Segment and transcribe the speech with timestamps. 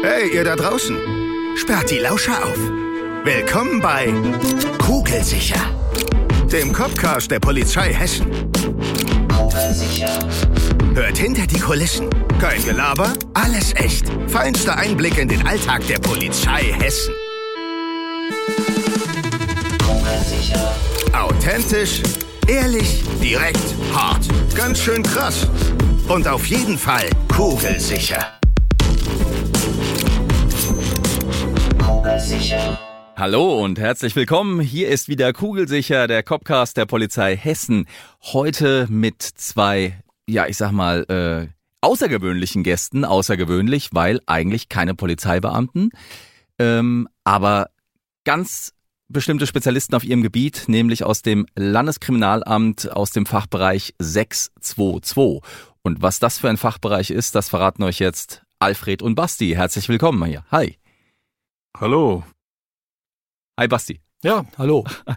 [0.00, 0.96] Hey, ihr da draußen.
[1.56, 2.56] Sperrt die Lauscher auf.
[3.24, 4.12] Willkommen bei
[4.78, 5.60] Kugelsicher,
[6.52, 8.30] dem Copcast der Polizei Hessen.
[10.94, 12.08] Hört hinter die Kulissen.
[12.40, 14.06] Kein Gelaber, alles echt.
[14.28, 17.14] Feinster Einblick in den Alltag der Polizei Hessen.
[21.12, 22.02] Authentisch,
[22.46, 24.28] ehrlich, direkt, hart.
[24.54, 25.48] Ganz schön krass.
[26.06, 28.37] Und auf jeden Fall kugelsicher.
[33.18, 34.60] Hallo und herzlich willkommen.
[34.60, 37.88] Hier ist wieder Kugelsicher, der Copcast der Polizei Hessen.
[38.22, 43.04] Heute mit zwei, ja, ich sag mal, äh, außergewöhnlichen Gästen.
[43.04, 45.90] Außergewöhnlich, weil eigentlich keine Polizeibeamten,
[46.60, 47.70] ähm, aber
[48.22, 48.72] ganz
[49.08, 55.42] bestimmte Spezialisten auf ihrem Gebiet, nämlich aus dem Landeskriminalamt aus dem Fachbereich 622.
[55.82, 59.54] Und was das für ein Fachbereich ist, das verraten euch jetzt Alfred und Basti.
[59.56, 60.44] Herzlich willkommen hier.
[60.52, 60.78] Hi.
[61.76, 62.22] Hallo.
[63.58, 64.00] Hi Basti.
[64.22, 64.84] Ja, hallo.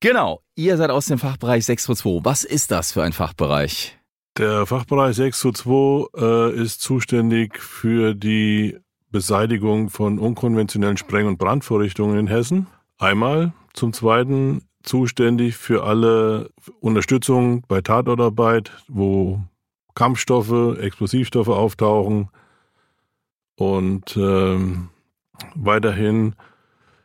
[0.00, 2.24] Genau, ihr seid aus dem Fachbereich 622.
[2.24, 3.96] Was ist das für ein Fachbereich?
[4.36, 8.76] Der Fachbereich 622 äh, ist zuständig für die
[9.12, 12.66] Beseitigung von unkonventionellen Spreng- und Brandvorrichtungen in Hessen.
[12.98, 13.52] Einmal.
[13.74, 19.40] Zum Zweiten zuständig für alle Unterstützung bei Tatortarbeit, wo
[19.94, 22.28] Kampfstoffe, Explosivstoffe auftauchen.
[23.54, 24.88] Und ähm,
[25.54, 26.34] weiterhin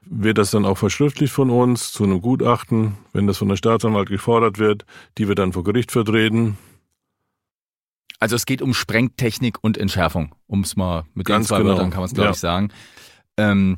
[0.10, 4.10] wird das dann auch verschriftlicht von uns zu einem Gutachten, wenn das von der Staatsanwalt
[4.10, 4.86] gefordert wird,
[5.18, 6.58] die wir dann vor Gericht vertreten.
[8.20, 11.72] Also es geht um Sprengtechnik und Entschärfung, um es mal mit Ganz den zwei genau.
[11.72, 12.32] Wörtern kann man es glaube Ja.
[12.32, 12.70] ich sagen.
[13.38, 13.78] Ähm,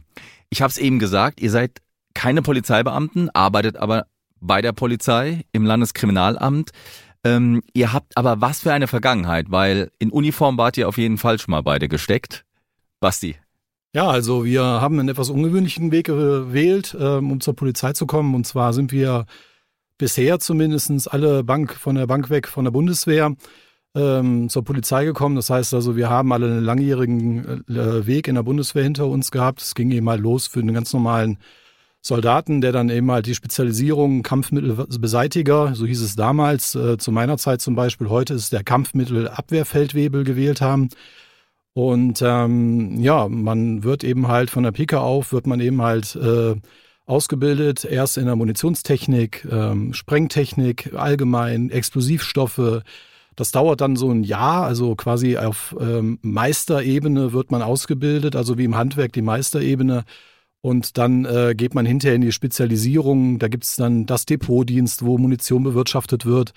[0.49, 1.81] ich habe es eben gesagt, ihr seid
[2.13, 4.05] keine Polizeibeamten, arbeitet aber
[4.39, 6.71] bei der Polizei im Landeskriminalamt.
[7.25, 11.17] Ähm, ihr habt aber was für eine Vergangenheit, weil in Uniform wart ihr auf jeden
[11.17, 12.45] Fall schon mal beide gesteckt.
[13.02, 13.36] Basti.
[13.95, 18.36] Ja, also wir haben einen etwas ungewöhnlichen Weg gewählt, ähm, um zur Polizei zu kommen.
[18.36, 19.25] Und zwar sind wir
[19.97, 23.36] bisher zumindestens alle Bank von der Bank weg von der Bundeswehr
[23.95, 25.36] ähm, zur Polizei gekommen.
[25.36, 29.31] Das heißt also, wir haben alle einen langjährigen äh, Weg in der Bundeswehr hinter uns
[29.31, 29.61] gehabt.
[29.61, 31.39] Es ging eben mal los für einen ganz normalen
[32.02, 37.37] Soldaten, der dann eben halt die Spezialisierung Kampfmittelbeseitiger, so hieß es damals, äh, zu meiner
[37.39, 40.89] Zeit zum Beispiel, heute ist der Kampfmittelabwehrfeldwebel gewählt haben.
[41.73, 46.15] Und ähm, ja, man wird eben halt von der Pike auf, wird man eben halt
[46.15, 46.55] äh,
[47.05, 52.83] ausgebildet, erst in der Munitionstechnik, ähm, Sprengtechnik, allgemein, Explosivstoffe.
[53.35, 58.58] Das dauert dann so ein Jahr, also quasi auf ähm, Meisterebene wird man ausgebildet, also
[58.58, 60.03] wie im Handwerk die Meisterebene.
[60.61, 63.39] Und dann äh, geht man hinterher in die Spezialisierung.
[63.39, 66.52] Da gibt's dann das Depotdienst, wo Munition bewirtschaftet wird,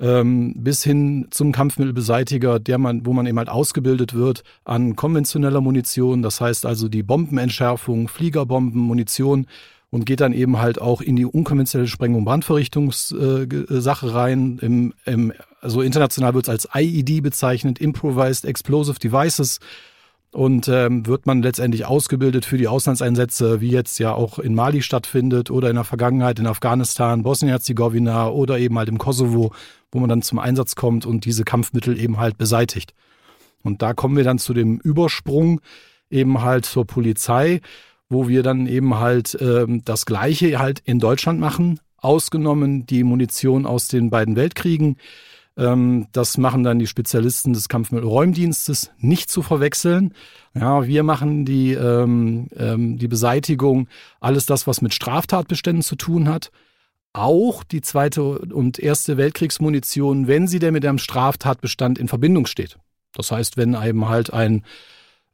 [0.00, 5.60] ähm, bis hin zum Kampfmittelbeseitiger, der man, wo man eben halt ausgebildet wird an konventioneller
[5.60, 6.22] Munition.
[6.22, 9.46] Das heißt also die Bombenentschärfung, Fliegerbomben, Munition
[9.90, 14.58] und geht dann eben halt auch in die unkonventionelle Spreng- und Brandverrichtungssache äh, Sache rein.
[14.60, 19.58] Im, im, also international wird es als IED bezeichnet, Improvised Explosive Devices
[20.32, 24.82] und ähm, wird man letztendlich ausgebildet für die Auslandseinsätze, wie jetzt ja auch in Mali
[24.82, 29.52] stattfindet oder in der Vergangenheit in Afghanistan, Bosnien-Herzegowina oder eben halt im Kosovo,
[29.90, 32.92] wo man dann zum Einsatz kommt und diese Kampfmittel eben halt beseitigt.
[33.62, 35.60] Und da kommen wir dann zu dem Übersprung
[36.10, 37.60] eben halt zur Polizei,
[38.08, 43.66] wo wir dann eben halt ähm, das Gleiche halt in Deutschland machen, ausgenommen die Munition
[43.66, 44.96] aus den beiden Weltkriegen.
[45.58, 50.14] Ähm, das machen dann die Spezialisten des Kampfmittelräumdienstes nicht zu verwechseln.
[50.54, 53.88] Ja, wir machen die, ähm, ähm, die Beseitigung,
[54.20, 56.52] alles das, was mit Straftatbeständen zu tun hat.
[57.12, 62.78] Auch die zweite und erste Weltkriegsmunition, wenn sie denn mit einem Straftatbestand in Verbindung steht.
[63.12, 64.62] Das heißt, wenn eben halt ein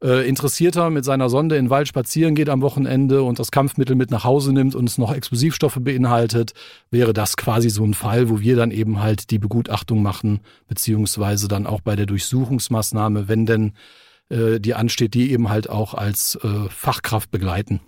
[0.04, 3.96] äh, Interessierter mit seiner Sonde in den Wald spazieren geht am Wochenende und das Kampfmittel
[3.96, 6.52] mit nach Hause nimmt und es noch Explosivstoffe beinhaltet,
[6.90, 11.48] wäre das quasi so ein Fall, wo wir dann eben halt die Begutachtung machen, beziehungsweise
[11.48, 13.72] dann auch bei der Durchsuchungsmaßnahme, wenn denn
[14.28, 17.80] äh, die ansteht, die eben halt auch als äh, Fachkraft begleiten.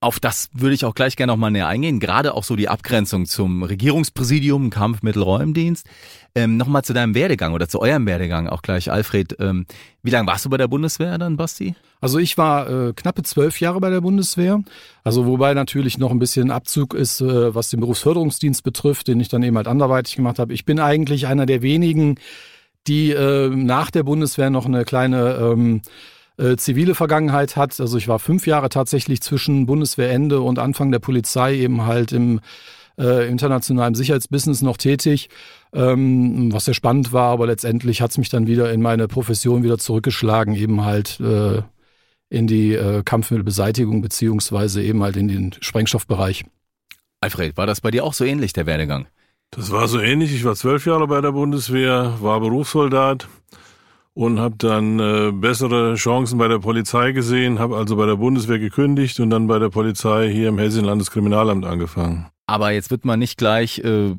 [0.00, 2.68] Auf das würde ich auch gleich gerne noch mal näher eingehen, gerade auch so die
[2.68, 5.88] Abgrenzung zum Regierungspräsidium, Kampfmittelräumdienst.
[6.36, 9.36] Ähm, Nochmal zu deinem Werdegang oder zu eurem Werdegang auch gleich, Alfred.
[9.40, 9.66] Ähm,
[10.04, 11.74] wie lange warst du bei der Bundeswehr dann, Basti?
[12.00, 14.62] Also ich war äh, knappe zwölf Jahre bei der Bundeswehr,
[15.02, 19.28] also wobei natürlich noch ein bisschen Abzug ist, äh, was den Berufsförderungsdienst betrifft, den ich
[19.28, 20.54] dann eben halt anderweitig gemacht habe.
[20.54, 22.20] Ich bin eigentlich einer der wenigen,
[22.86, 25.82] die äh, nach der Bundeswehr noch eine kleine ähm,
[26.38, 27.78] äh, zivile Vergangenheit hat.
[27.80, 32.40] Also ich war fünf Jahre tatsächlich zwischen Bundeswehrende und Anfang der Polizei eben halt im
[32.98, 35.28] äh, internationalen Sicherheitsbusiness noch tätig,
[35.72, 39.62] ähm, was sehr spannend war, aber letztendlich hat es mich dann wieder in meine Profession
[39.62, 41.62] wieder zurückgeschlagen, eben halt äh,
[42.30, 46.44] in die äh, Kampfmittelbeseitigung beziehungsweise eben halt in den Sprengstoffbereich.
[47.20, 49.06] Alfred, war das bei dir auch so ähnlich, der Werdegang?
[49.50, 50.34] Das war so ähnlich.
[50.34, 53.26] Ich war zwölf Jahre bei der Bundeswehr, war Berufssoldat
[54.18, 58.58] und habe dann äh, bessere Chancen bei der Polizei gesehen, habe also bei der Bundeswehr
[58.58, 62.26] gekündigt und dann bei der Polizei hier im Hessischen Landeskriminalamt angefangen.
[62.44, 64.16] Aber jetzt wird man nicht gleich äh,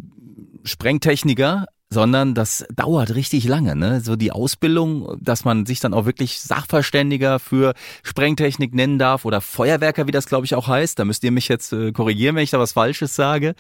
[0.64, 4.00] Sprengtechniker, sondern das dauert richtig lange, ne?
[4.00, 9.42] So die Ausbildung, dass man sich dann auch wirklich Sachverständiger für Sprengtechnik nennen darf oder
[9.42, 10.98] Feuerwerker, wie das glaube ich auch heißt.
[10.98, 13.54] Da müsst ihr mich jetzt äh, korrigieren, wenn ich da was Falsches sage.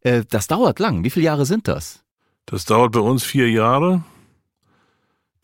[0.00, 1.04] Äh, das dauert lang.
[1.04, 2.02] Wie viele Jahre sind das?
[2.46, 4.02] Das dauert bei uns vier Jahre.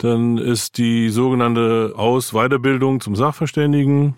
[0.01, 4.17] Dann ist die sogenannte Aus-Weiterbildung zum Sachverständigen.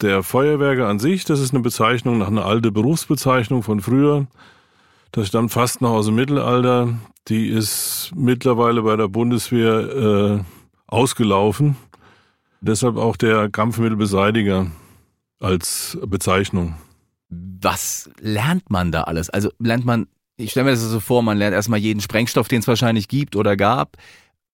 [0.00, 4.28] Der Feuerwerker an sich, das ist eine Bezeichnung nach einer alten Berufsbezeichnung von früher.
[5.10, 6.96] Das stammt fast noch aus dem Mittelalter.
[7.26, 10.44] Die ist mittlerweile bei der Bundeswehr äh,
[10.86, 11.76] ausgelaufen.
[12.60, 14.70] Deshalb auch der Kampfmittelbeseitiger
[15.40, 16.76] als Bezeichnung.
[17.28, 19.30] Was lernt man da alles?
[19.30, 20.06] Also lernt man,
[20.36, 23.34] ich stelle mir das so vor, man lernt erstmal jeden Sprengstoff, den es wahrscheinlich gibt
[23.34, 23.96] oder gab,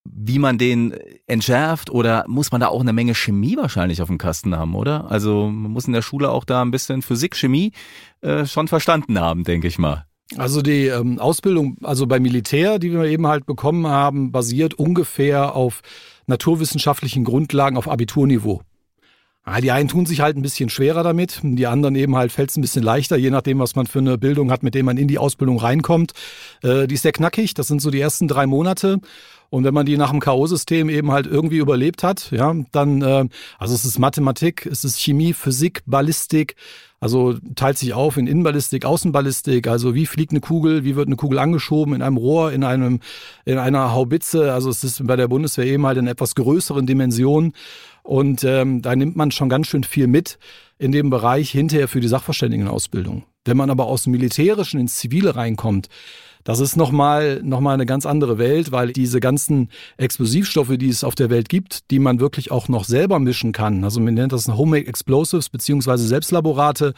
[0.04, 0.94] wie man den
[1.26, 5.10] entschärft oder muss man da auch eine Menge Chemie wahrscheinlich auf dem Kasten haben, oder?
[5.10, 7.72] Also man muss in der Schule auch da ein bisschen Physik, Chemie
[8.20, 10.06] äh, schon verstanden haben, denke ich mal.
[10.36, 15.54] Also die ähm, Ausbildung, also beim Militär, die wir eben halt bekommen haben, basiert ungefähr
[15.54, 15.82] auf
[16.26, 18.62] naturwissenschaftlichen Grundlagen auf Abiturniveau.
[19.44, 22.50] Ja, die einen tun sich halt ein bisschen schwerer damit, die anderen eben halt fällt
[22.50, 24.96] es ein bisschen leichter, je nachdem, was man für eine Bildung hat, mit dem man
[24.96, 26.12] in die Ausbildung reinkommt.
[26.62, 29.00] Äh, die ist sehr knackig, das sind so die ersten drei Monate.
[29.52, 33.26] Und wenn man die nach dem K.O.-System eben halt irgendwie überlebt hat, ja, dann, äh,
[33.58, 36.56] also es ist Mathematik, es ist Chemie, Physik, Ballistik,
[37.00, 41.16] also teilt sich auf in Innenballistik, Außenballistik, also wie fliegt eine Kugel, wie wird eine
[41.16, 43.00] Kugel angeschoben in einem Rohr, in einem,
[43.44, 44.54] in einer Haubitze.
[44.54, 47.52] Also es ist bei der Bundeswehr eben halt in etwas größeren Dimensionen.
[48.02, 50.38] Und ähm, da nimmt man schon ganz schön viel mit
[50.78, 53.24] in dem Bereich hinterher für die Sachverständigenausbildung.
[53.44, 55.88] Wenn man aber aus dem Militärischen ins Zivile reinkommt,
[56.44, 61.04] das ist nochmal noch mal eine ganz andere Welt, weil diese ganzen Explosivstoffe, die es
[61.04, 63.84] auf der Welt gibt, die man wirklich auch noch selber mischen kann.
[63.84, 66.94] Also man nennt das Homemade Explosives beziehungsweise Selbstlaborate.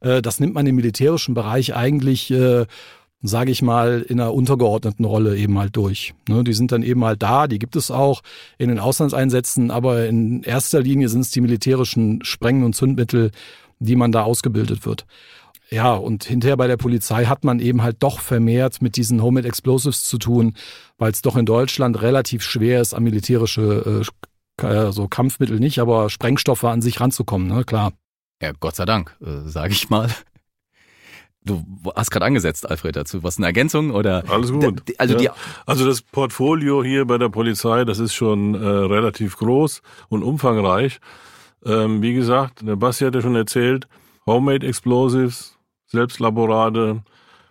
[0.00, 2.66] Äh, das nimmt man im militärischen Bereich eigentlich äh,
[3.20, 6.14] sage ich mal, in einer untergeordneten Rolle eben halt durch.
[6.28, 8.22] Ne, die sind dann eben halt da, die gibt es auch
[8.58, 13.32] in den Auslandseinsätzen, aber in erster Linie sind es die militärischen Spreng- und Zündmittel,
[13.80, 15.04] die man da ausgebildet wird.
[15.70, 19.48] Ja, und hinterher bei der Polizei hat man eben halt doch vermehrt mit diesen Homemade
[19.48, 20.54] Explosives zu tun,
[20.96, 26.10] weil es doch in Deutschland relativ schwer ist, an militärische äh, also Kampfmittel nicht, aber
[26.10, 27.64] Sprengstoffe an sich ranzukommen, ne?
[27.64, 27.92] klar.
[28.40, 30.08] Ja, Gott sei Dank, äh, sage ich mal.
[31.44, 33.22] Du hast gerade angesetzt, Alfred, dazu.
[33.22, 34.24] Was eine Ergänzung oder?
[34.28, 34.82] Alles gut.
[34.98, 35.20] Also, ja.
[35.20, 35.30] die,
[35.66, 41.00] also das Portfolio hier bei der Polizei, das ist schon äh, relativ groß und umfangreich.
[41.64, 43.88] Ähm, wie gesagt, der Basti hat ja schon erzählt,
[44.26, 45.57] Homemade Explosives,
[45.88, 47.02] Selbstlaborate,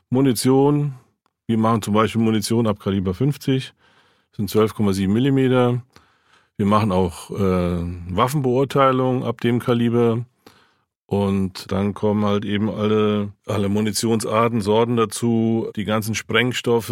[0.09, 0.93] Munition.
[1.47, 3.73] Wir machen zum Beispiel Munition ab Kaliber 50,
[4.35, 5.81] sind 12,7 Millimeter.
[6.55, 10.25] Wir machen auch äh, Waffenbeurteilung ab dem Kaliber.
[11.05, 16.91] Und dann kommen halt eben alle, alle Munitionsarten, Sorten dazu, die ganzen Sprengstoffe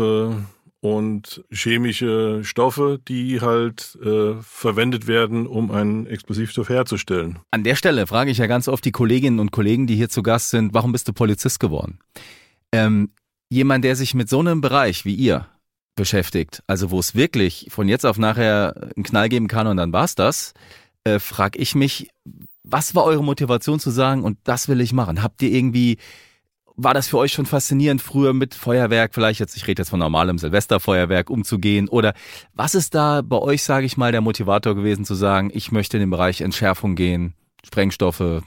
[0.85, 7.39] und chemische Stoffe, die halt äh, verwendet werden, um einen Explosivstoff herzustellen.
[7.49, 10.21] An der Stelle frage ich ja ganz oft die Kolleginnen und Kollegen, die hier zu
[10.21, 11.97] Gast sind, warum bist du Polizist geworden?
[12.71, 13.09] Ähm,
[13.49, 15.47] jemand, der sich mit so einem Bereich wie ihr
[15.95, 19.91] beschäftigt, also wo es wirklich von jetzt auf nachher einen Knall geben kann und dann
[19.91, 20.53] war's das,
[21.03, 22.09] äh, frage ich mich,
[22.63, 25.23] was war eure Motivation zu sagen, und das will ich machen?
[25.23, 25.97] Habt ihr irgendwie,
[26.77, 29.99] war das für euch schon faszinierend, früher mit Feuerwerk, vielleicht jetzt, ich rede jetzt von
[29.99, 31.87] normalem Silvesterfeuerwerk, umzugehen?
[31.87, 32.13] Oder
[32.53, 35.97] was ist da bei euch, sage ich mal, der Motivator gewesen zu sagen, ich möchte
[35.97, 38.41] in den Bereich Entschärfung gehen, Sprengstoffe?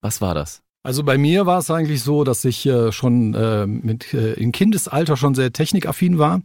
[0.00, 0.62] Was war das?
[0.82, 4.50] Also bei mir war es eigentlich so, dass ich äh, schon äh, mit äh, im
[4.50, 6.40] Kindesalter schon sehr technikaffin war.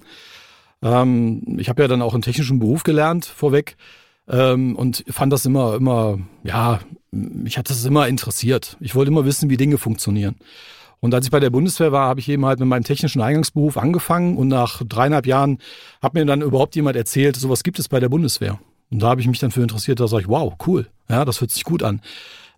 [0.82, 3.78] Ähm, ich habe ja dann auch einen technischen Beruf gelernt vorweg
[4.28, 8.76] ähm, und fand das immer, immer, ja, mich hat das immer interessiert.
[8.82, 10.36] Ich wollte immer wissen, wie Dinge funktionieren.
[11.00, 13.78] Und als ich bei der Bundeswehr war, habe ich eben halt mit meinem technischen Eingangsberuf
[13.78, 15.60] angefangen und nach dreieinhalb Jahren
[16.02, 18.60] hat mir dann überhaupt jemand erzählt, sowas gibt es bei der Bundeswehr.
[18.92, 21.42] Und da habe ich mich dann für interessiert, da sage ich, wow, cool, ja, das
[21.42, 22.02] hört sich gut an.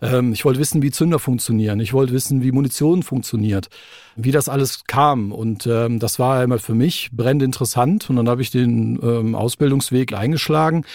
[0.01, 1.79] Ähm, ich wollte wissen, wie Zünder funktionieren.
[1.79, 3.69] Ich wollte wissen, wie Munition funktioniert,
[4.15, 5.31] wie das alles kam.
[5.31, 8.09] Und ähm, das war einmal für mich brennend interessant.
[8.09, 10.85] Und dann habe ich den ähm, Ausbildungsweg eingeschlagen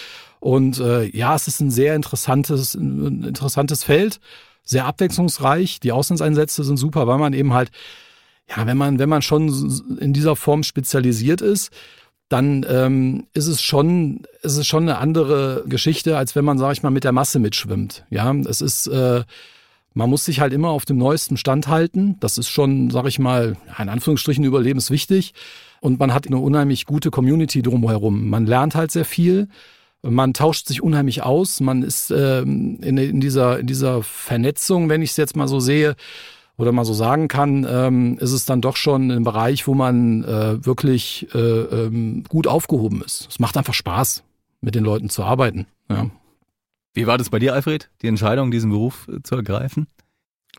[0.43, 4.19] und äh, ja, es ist ein sehr interessantes, ein interessantes Feld,
[4.63, 5.79] sehr abwechslungsreich.
[5.79, 7.71] Die Auslandseinsätze sind super, weil man eben halt,
[8.49, 11.71] ja, wenn man, wenn man schon in dieser Form spezialisiert ist,
[12.29, 16.73] dann ähm, ist es schon, ist es schon eine andere Geschichte, als wenn man, sag
[16.73, 18.05] ich mal, mit der Masse mitschwimmt.
[18.09, 19.23] Ja, es ist, äh,
[19.93, 22.17] man muss sich halt immer auf dem neuesten Stand halten.
[22.19, 25.33] Das ist schon, sag ich mal, in Anführungsstrichen überlebenswichtig.
[25.79, 28.29] Und man hat eine unheimlich gute Community drumherum.
[28.29, 29.47] Man lernt halt sehr viel.
[30.03, 31.61] Man tauscht sich unheimlich aus.
[31.61, 35.59] Man ist ähm, in, in, dieser, in dieser Vernetzung, wenn ich es jetzt mal so
[35.59, 35.95] sehe,
[36.57, 40.23] oder mal so sagen kann, ähm, ist es dann doch schon ein Bereich, wo man
[40.23, 43.27] äh, wirklich äh, ähm, gut aufgehoben ist.
[43.29, 44.23] Es macht einfach Spaß,
[44.61, 45.65] mit den Leuten zu arbeiten.
[45.89, 46.09] Ja.
[46.93, 49.87] Wie war das bei dir, Alfred, die Entscheidung, diesen Beruf äh, zu ergreifen?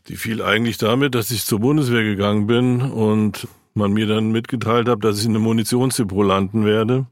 [0.08, 4.88] Die fiel eigentlich damit, dass ich zur Bundeswehr gegangen bin und man mir dann mitgeteilt
[4.88, 7.06] hat, dass ich in einem Munitionsdepot landen werde.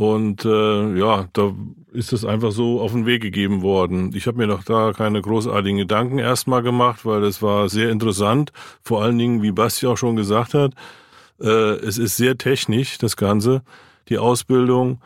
[0.00, 1.54] Und äh, ja, da
[1.92, 4.12] ist es einfach so auf den Weg gegeben worden.
[4.14, 8.50] Ich habe mir noch da keine großartigen Gedanken erstmal gemacht, weil es war sehr interessant.
[8.82, 10.72] Vor allen Dingen, wie Basti auch schon gesagt hat,
[11.38, 13.60] äh, es ist sehr technisch, das Ganze,
[14.08, 15.02] die Ausbildung.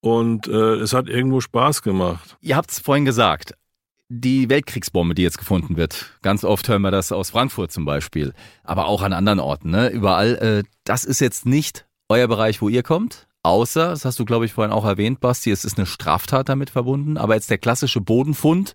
[0.00, 2.36] Und äh, es hat irgendwo Spaß gemacht.
[2.40, 3.54] Ihr habt es vorhin gesagt,
[4.08, 6.18] die Weltkriegsbombe, die jetzt gefunden wird.
[6.22, 9.88] Ganz oft hören wir das aus Frankfurt zum Beispiel, aber auch an anderen Orten, ne?
[9.90, 10.34] überall.
[10.34, 14.44] Äh, das ist jetzt nicht euer Bereich, wo ihr kommt, außer, das hast du, glaube
[14.44, 18.00] ich, vorhin auch erwähnt, Basti, es ist eine Straftat damit verbunden, aber jetzt der klassische
[18.00, 18.74] Bodenfund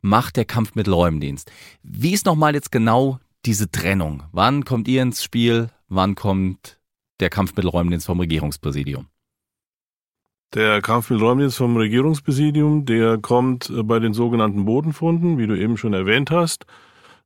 [0.00, 1.50] macht der Kampfmittelräumdienst.
[1.82, 4.24] Wie ist nochmal jetzt genau diese Trennung?
[4.32, 5.70] Wann kommt ihr ins Spiel?
[5.88, 6.80] Wann kommt
[7.20, 9.06] der Kampfmittelräumdienst vom Regierungspräsidium?
[10.54, 15.92] Der Kampfmittelräumdienst vom Regierungspräsidium, der kommt äh, bei den sogenannten Bodenfunden, wie du eben schon
[15.92, 16.64] erwähnt hast,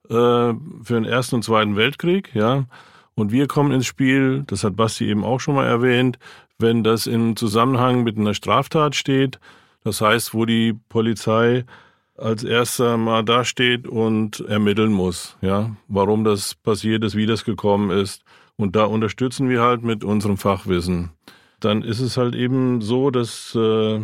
[0.09, 2.67] äh, für den Ersten und Zweiten Weltkrieg, ja.
[3.15, 6.19] Und wir kommen ins Spiel, das hat Basti eben auch schon mal erwähnt,
[6.59, 9.39] wenn das im Zusammenhang mit einer Straftat steht,
[9.85, 11.65] das heißt, wo die Polizei
[12.17, 17.91] als erster mal dasteht und ermitteln muss, ja, warum das passiert ist, wie das gekommen
[17.91, 18.23] ist.
[18.57, 21.11] Und da unterstützen wir halt mit unserem Fachwissen
[21.65, 24.01] dann ist es halt eben so, dass, äh,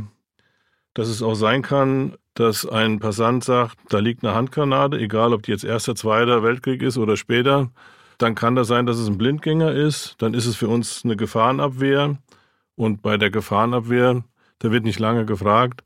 [0.95, 5.43] dass es auch sein kann, dass ein Passant sagt, da liegt eine Handgranate, egal ob
[5.43, 7.71] die jetzt erster, zweiter Weltkrieg ist oder später.
[8.19, 10.17] Dann kann das sein, dass es ein Blindgänger ist.
[10.19, 12.17] Dann ist es für uns eine Gefahrenabwehr.
[12.79, 14.23] Und bei der Gefahrenabwehr,
[14.61, 15.83] da wird nicht lange gefragt,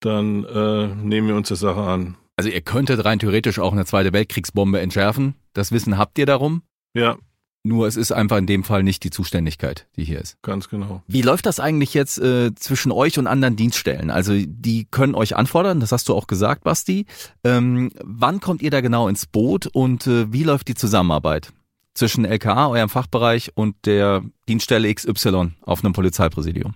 [0.00, 2.16] dann äh, nehmen wir uns der Sache an.
[2.36, 5.34] Also ihr könntet rein theoretisch auch eine zweite Weltkriegsbombe entschärfen.
[5.52, 6.62] Das Wissen habt ihr darum?
[6.94, 7.18] Ja,
[7.62, 10.40] nur es ist einfach in dem Fall nicht die Zuständigkeit, die hier ist.
[10.40, 11.02] Ganz genau.
[11.06, 14.10] Wie läuft das eigentlich jetzt äh, zwischen euch und anderen Dienststellen?
[14.10, 17.04] Also die können euch anfordern, das hast du auch gesagt, Basti.
[17.44, 21.52] Ähm, wann kommt ihr da genau ins Boot und äh, wie läuft die Zusammenarbeit
[22.00, 26.74] zwischen LKA, eurem Fachbereich, und der Dienststelle XY auf einem Polizeipräsidium?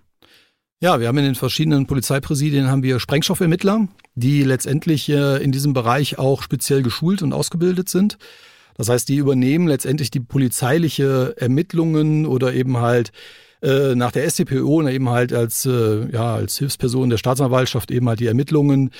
[0.80, 5.72] Ja, wir haben in den verschiedenen Polizeipräsidien haben wir Sprengstoffermittler, die letztendlich äh, in diesem
[5.72, 8.18] Bereich auch speziell geschult und ausgebildet sind.
[8.76, 13.12] Das heißt, die übernehmen letztendlich die polizeiliche Ermittlungen oder eben halt
[13.62, 18.08] äh, nach der StPO und eben halt als, äh, ja, als Hilfsperson der Staatsanwaltschaft eben
[18.08, 18.90] halt die Ermittlungen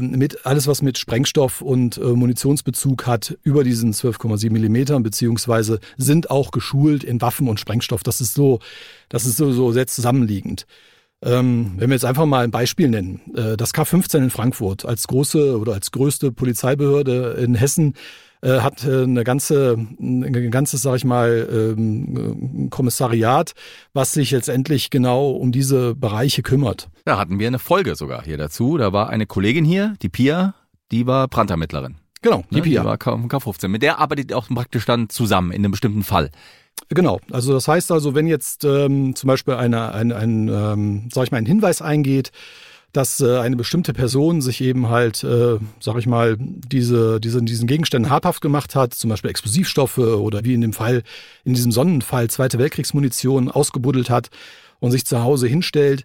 [0.00, 6.30] mit alles, was mit Sprengstoff und äh, Munitionsbezug hat, über diesen 12,7 Millimeter, beziehungsweise sind
[6.30, 8.02] auch geschult in Waffen und Sprengstoff.
[8.02, 8.60] Das ist so,
[9.08, 10.66] das ist so, so sehr zusammenliegend.
[11.24, 15.06] Ähm, wenn wir jetzt einfach mal ein Beispiel nennen, äh, das K15 in Frankfurt als
[15.06, 17.94] große oder als größte Polizeibehörde in Hessen
[18.42, 23.52] äh, hat äh, eine ganze, ein ganzes, sag ich mal, ähm, Kommissariat,
[23.92, 26.88] was sich letztendlich genau um diese Bereiche kümmert.
[27.04, 28.76] Da hatten wir eine Folge sogar hier dazu.
[28.78, 30.54] Da war eine Kollegin hier, die Pia,
[30.90, 31.96] die war Brandermittlerin.
[32.20, 32.62] Genau, die ne?
[32.62, 32.82] Pia.
[32.82, 33.68] Die war K15.
[33.68, 36.30] Mit der arbeitet auch praktisch dann zusammen in einem bestimmten Fall.
[36.88, 41.24] Genau, also das heißt also, wenn jetzt ähm, zum Beispiel eine, ein, ein ähm, sag
[41.24, 42.32] ich mal, ein Hinweis eingeht,
[42.92, 47.66] dass äh, eine bestimmte Person sich eben halt, äh, sag ich mal, diese, diese, diesen
[47.66, 51.02] Gegenständen habhaft gemacht hat, zum Beispiel Explosivstoffe oder wie in dem Fall,
[51.44, 54.28] in diesem Sonnenfall Zweite Weltkriegsmunition ausgebuddelt hat
[54.80, 56.04] und sich zu Hause hinstellt,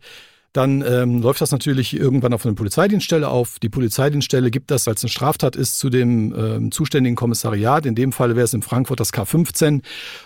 [0.54, 3.60] dann ähm, läuft das natürlich irgendwann auf eine Polizeidienststelle auf.
[3.60, 7.86] Die Polizeidienststelle gibt das, als eine Straftat ist, zu dem ähm, zuständigen Kommissariat.
[7.86, 9.82] In dem Fall wäre es in Frankfurt das K15.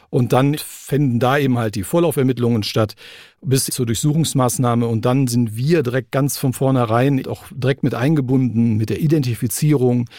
[0.10, 2.96] Und dann fänden da eben halt die Vorlaufermittlungen statt
[3.42, 4.88] bis zur Durchsuchungsmaßnahme.
[4.88, 10.10] Und dann sind wir direkt ganz von vornherein auch direkt mit eingebunden mit der Identifizierung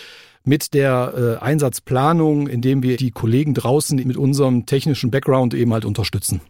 [0.44, 5.84] mit der äh, Einsatzplanung, indem wir die Kollegen draußen mit unserem technischen Background eben halt
[5.84, 6.40] unterstützen.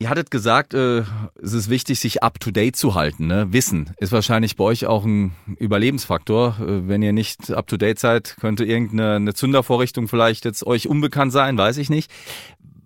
[0.00, 1.02] Ihr hattet gesagt, äh,
[1.42, 3.26] es ist wichtig, sich up to date zu halten.
[3.26, 3.52] Ne?
[3.52, 6.56] Wissen ist wahrscheinlich bei euch auch ein Überlebensfaktor.
[6.60, 11.32] Äh, wenn ihr nicht up to date seid, könnte irgendeine Zündervorrichtung vielleicht jetzt euch unbekannt
[11.32, 12.12] sein, weiß ich nicht.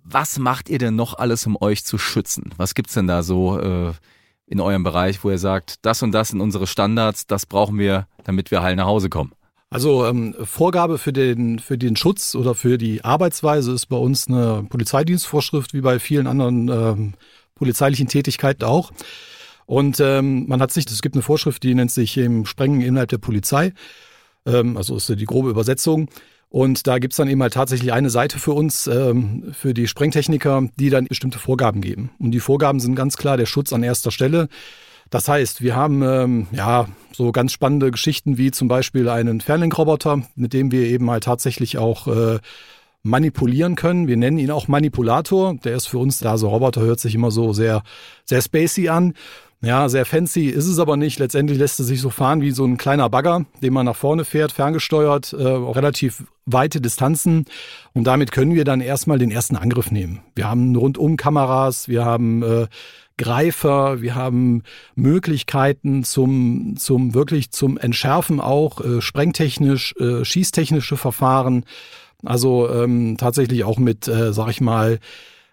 [0.04, 2.54] Was macht ihr denn noch alles, um euch zu schützen?
[2.56, 3.92] Was gibt's denn da so äh,
[4.46, 8.06] in eurem Bereich, wo ihr sagt, das und das sind unsere Standards, das brauchen wir,
[8.24, 9.32] damit wir heil nach Hause kommen?
[9.72, 14.28] Also ähm, Vorgabe für den, für den Schutz oder für die Arbeitsweise ist bei uns
[14.28, 17.14] eine Polizeidienstvorschrift wie bei vielen anderen ähm,
[17.54, 18.92] polizeilichen Tätigkeiten auch.
[19.64, 23.08] Und ähm, man hat sich, es gibt eine Vorschrift, die nennt sich im Sprengen innerhalb
[23.08, 23.72] der Polizei.
[24.44, 26.10] Ähm, also ist die grobe Übersetzung.
[26.50, 30.68] Und da gibt's dann eben halt tatsächlich eine Seite für uns, ähm, für die Sprengtechniker,
[30.78, 32.10] die dann bestimmte Vorgaben geben.
[32.18, 34.50] Und die Vorgaben sind ganz klar der Schutz an erster Stelle.
[35.12, 40.22] Das heißt, wir haben ähm, ja so ganz spannende Geschichten wie zum Beispiel einen Fernlenkroboter,
[40.36, 42.38] mit dem wir eben halt tatsächlich auch äh,
[43.02, 44.08] manipulieren können.
[44.08, 45.54] Wir nennen ihn auch Manipulator.
[45.64, 47.82] Der ist für uns da so Roboter hört sich immer so sehr
[48.24, 49.12] sehr spacey an.
[49.60, 51.18] Ja, sehr fancy ist es aber nicht.
[51.18, 54.24] Letztendlich lässt es sich so fahren wie so ein kleiner Bagger, den man nach vorne
[54.24, 57.44] fährt, ferngesteuert, äh, relativ weite Distanzen.
[57.92, 60.22] Und damit können wir dann erstmal den ersten Angriff nehmen.
[60.34, 62.66] Wir haben Rundum-Kameras, wir haben äh,
[63.18, 64.62] Greifer, wir haben
[64.94, 71.64] Möglichkeiten zum, zum wirklich zum Entschärfen auch, äh, sprengtechnisch, äh, schießtechnische Verfahren.
[72.24, 74.98] Also ähm, tatsächlich auch mit, äh, sag ich mal,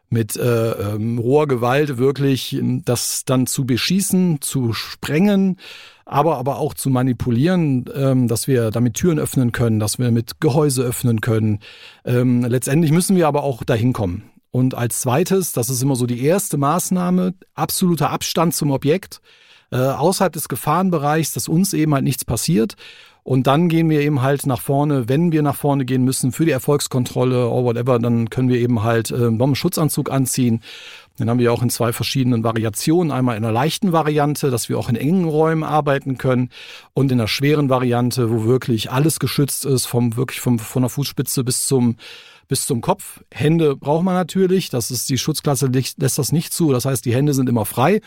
[0.09, 5.57] mit äh, ähm, roher Gewalt wirklich ähm, das dann zu beschießen, zu sprengen,
[6.05, 10.41] aber aber auch zu manipulieren, ähm, dass wir damit Türen öffnen können, dass wir mit
[10.41, 11.59] Gehäuse öffnen können.
[12.05, 14.23] Ähm, letztendlich müssen wir aber auch dahin kommen.
[14.51, 19.21] Und als zweites, das ist immer so die erste Maßnahme, absoluter Abstand zum Objekt,
[19.71, 22.75] äh, außerhalb des Gefahrenbereichs, dass uns eben halt nichts passiert.
[23.23, 26.45] Und dann gehen wir eben halt nach vorne, wenn wir nach vorne gehen müssen für
[26.45, 30.61] die Erfolgskontrolle or whatever, dann können wir eben halt äh, Bombenschutzanzug anziehen.
[31.19, 33.11] Den haben wir auch in zwei verschiedenen Variationen.
[33.11, 36.49] Einmal in einer leichten Variante, dass wir auch in engen Räumen arbeiten können
[36.93, 40.89] und in einer schweren Variante, wo wirklich alles geschützt ist, vom wirklich vom, von der
[40.89, 41.97] Fußspitze bis zum
[42.49, 43.21] bis zum Kopf.
[43.31, 44.69] Hände braucht man natürlich.
[44.69, 46.73] Das ist die Schutzklasse lässt das nicht zu.
[46.73, 48.01] Das heißt, die Hände sind immer frei.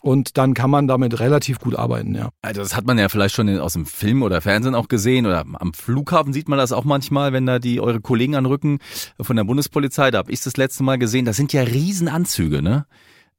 [0.00, 2.28] Und dann kann man damit relativ gut arbeiten, ja.
[2.40, 5.44] Also das hat man ja vielleicht schon aus dem Film oder Fernsehen auch gesehen oder
[5.54, 8.78] am Flughafen sieht man das auch manchmal, wenn da die eure Kollegen anrücken
[9.20, 10.12] von der Bundespolizei.
[10.12, 11.24] Da habe ich das letzte Mal gesehen.
[11.24, 12.86] Das sind ja Riesenanzüge, ne?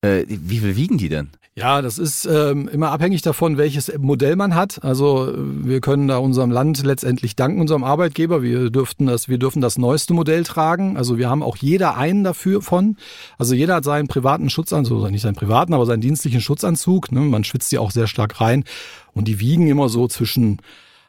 [0.01, 1.29] Äh, wie viel wiegen die denn?
[1.55, 4.83] Ja, das ist ähm, immer abhängig davon, welches Modell man hat.
[4.83, 8.41] Also wir können da unserem Land letztendlich danken, unserem Arbeitgeber.
[8.41, 10.95] Wir dürften das, wir dürfen das neueste Modell tragen.
[10.95, 12.95] Also wir haben auch jeder einen dafür von.
[13.37, 17.11] Also jeder hat seinen privaten Schutzanzug, also nicht seinen privaten, aber seinen dienstlichen Schutzanzug.
[17.11, 17.21] Ne?
[17.21, 18.63] Man schwitzt die auch sehr stark rein.
[19.11, 20.61] Und die wiegen immer so zwischen,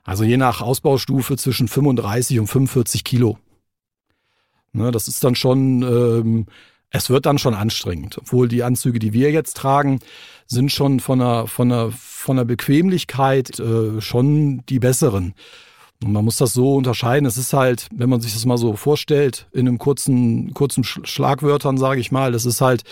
[0.02, 3.38] also je nach Ausbaustufe zwischen 35 und 45 Kilo.
[4.72, 6.46] Ne, das ist dann schon ähm,
[6.90, 10.00] es wird dann schon anstrengend, obwohl die Anzüge, die wir jetzt tragen,
[10.46, 15.34] sind schon von der, von der, von der Bequemlichkeit äh, schon die besseren.
[16.02, 17.26] Und man muss das so unterscheiden.
[17.26, 21.76] Es ist halt, wenn man sich das mal so vorstellt, in einem kurzen, kurzen Schlagwörtern,
[21.76, 22.82] sage ich mal, das ist halt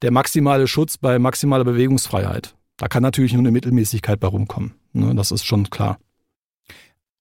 [0.00, 2.54] der maximale Schutz bei maximaler Bewegungsfreiheit.
[2.76, 4.74] Da kann natürlich nur eine Mittelmäßigkeit bei rumkommen.
[4.92, 5.98] Ne, das ist schon klar.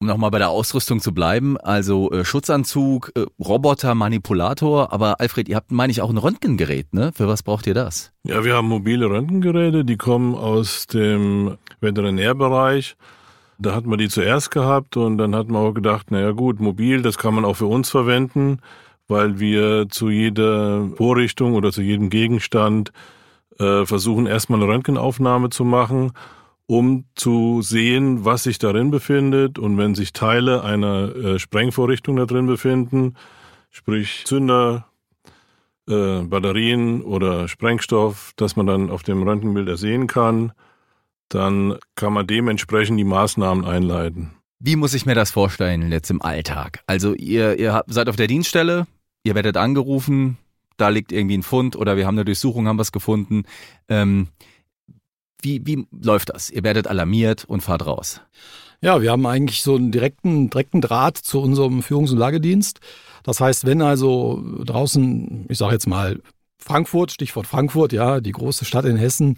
[0.02, 5.48] Um nochmal bei der Ausrüstung zu bleiben, also äh, Schutzanzug, äh, Roboter, Manipulator, aber Alfred,
[5.48, 7.12] ihr habt, meine ich, auch ein Röntgengerät, ne?
[7.14, 8.12] Für was braucht ihr das?
[8.24, 12.96] Ja, wir haben mobile Röntgengeräte, die kommen aus dem Veterinärbereich.
[13.60, 17.04] Da hat man die zuerst gehabt und dann hat man auch gedacht, naja gut, mobil,
[17.04, 18.58] das kann man auch für uns verwenden,
[19.08, 22.92] weil wir zu jeder Vorrichtung oder zu jedem Gegenstand
[23.60, 26.14] äh, versuchen, erstmal eine Röntgenaufnahme zu machen
[26.72, 32.26] um zu sehen, was sich darin befindet und wenn sich Teile einer äh, Sprengvorrichtung da
[32.26, 33.16] drin befinden,
[33.72, 34.86] sprich Zünder,
[35.90, 40.54] äh, Batterien oder Sprengstoff, dass man dann auf dem Röntgenbild ersehen kann,
[41.28, 44.32] dann kann man dementsprechend die Maßnahmen einleiten.
[44.60, 46.84] Wie muss ich mir das vorstellen jetzt im Alltag?
[46.88, 48.88] Also ihr, ihr seid auf der Dienststelle,
[49.24, 50.38] ihr werdet angerufen,
[50.78, 53.44] da liegt irgendwie ein Fund oder wir haben eine Durchsuchung, haben was gefunden.
[53.90, 54.30] Ähm,
[55.42, 56.50] wie, wie läuft das?
[56.50, 58.22] Ihr werdet alarmiert und fahrt raus.
[58.82, 62.80] Ja, wir haben eigentlich so einen direkten, direkten Draht zu unserem Führungs- und Lagedienst.
[63.24, 66.20] Das heißt, wenn also draußen, ich sage jetzt mal,
[66.58, 69.38] Frankfurt, Stichwort Frankfurt, ja, die große Stadt in Hessen,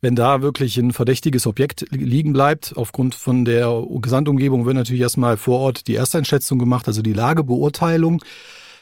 [0.00, 5.36] wenn da wirklich ein verdächtiges Objekt liegen bleibt, aufgrund von der Gesamtumgebung wird natürlich erstmal
[5.36, 8.22] vor Ort die Ersteinschätzung gemacht, also die Lagebeurteilung.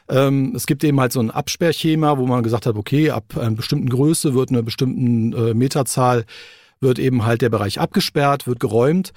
[0.08, 3.56] Ähm, es gibt eben halt so ein Absperrschema, wo man gesagt hat, okay, ab einer
[3.56, 6.24] bestimmten Größe wird eine bestimmten äh, Meterzahl
[6.80, 9.12] wird eben halt der Bereich abgesperrt, wird geräumt.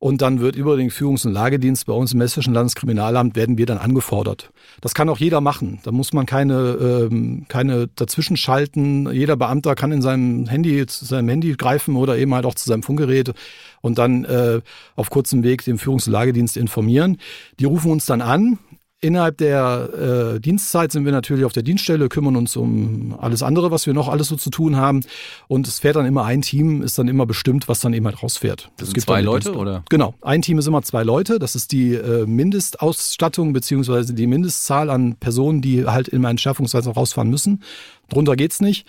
[0.00, 3.66] Und dann wird über den Führungs- und Lagedienst bei uns im Hessischen Landeskriminalamt werden wir
[3.66, 4.52] dann angefordert.
[4.80, 5.80] Das kann auch jeder machen.
[5.82, 9.10] Da muss man keine, ähm, keine dazwischen schalten.
[9.12, 12.68] Jeder Beamter kann in seinem Handy, zu seinem Handy greifen oder eben halt auch zu
[12.68, 13.32] seinem Funkgerät
[13.80, 14.60] und dann äh,
[14.94, 17.18] auf kurzem Weg den Führungs- und Lagedienst informieren.
[17.58, 18.60] Die rufen uns dann an,
[19.00, 23.70] Innerhalb der äh, Dienstzeit sind wir natürlich auf der Dienststelle, kümmern uns um alles andere,
[23.70, 25.02] was wir noch alles so zu tun haben.
[25.46, 28.20] Und es fährt dann immer ein Team, ist dann immer bestimmt, was dann eben halt
[28.24, 28.72] rausfährt.
[28.76, 29.84] Das, das sind zwei Leute, oder?
[29.88, 30.14] Genau.
[30.20, 31.38] Ein Team ist immer zwei Leute.
[31.38, 36.90] Das ist die äh, Mindestausstattung beziehungsweise die Mindestzahl an Personen, die halt in meinen Schärfungsweise
[36.90, 37.62] rausfahren müssen.
[38.08, 38.84] Drunter geht's nicht.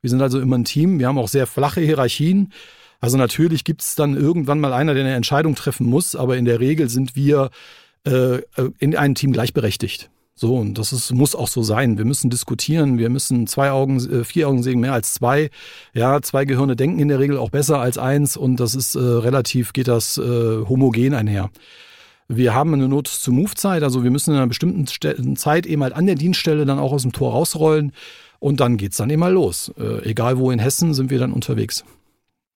[0.00, 0.98] Wir sind also immer ein Team.
[0.98, 2.52] Wir haben auch sehr flache Hierarchien.
[3.00, 6.46] Also natürlich gibt es dann irgendwann mal einer, der eine Entscheidung treffen muss, aber in
[6.46, 7.50] der Regel sind wir
[8.04, 8.40] äh,
[8.78, 10.10] in einem Team gleichberechtigt.
[10.34, 11.98] So, und das ist, muss auch so sein.
[11.98, 15.50] Wir müssen diskutieren, wir müssen zwei Augen, äh, vier Augen sehen, mehr als zwei.
[15.92, 18.98] Ja, zwei Gehirne denken in der Regel auch besser als eins und das ist äh,
[18.98, 21.50] relativ, geht das äh, homogen einher.
[22.28, 26.14] Wir haben eine Not-to-Move-Zeit, also wir müssen in einer bestimmten Zeit eben halt an der
[26.14, 27.92] Dienststelle dann auch aus dem Tor rausrollen
[28.38, 29.70] und dann geht's dann eben mal los.
[29.78, 31.84] Äh, egal wo in Hessen sind wir dann unterwegs.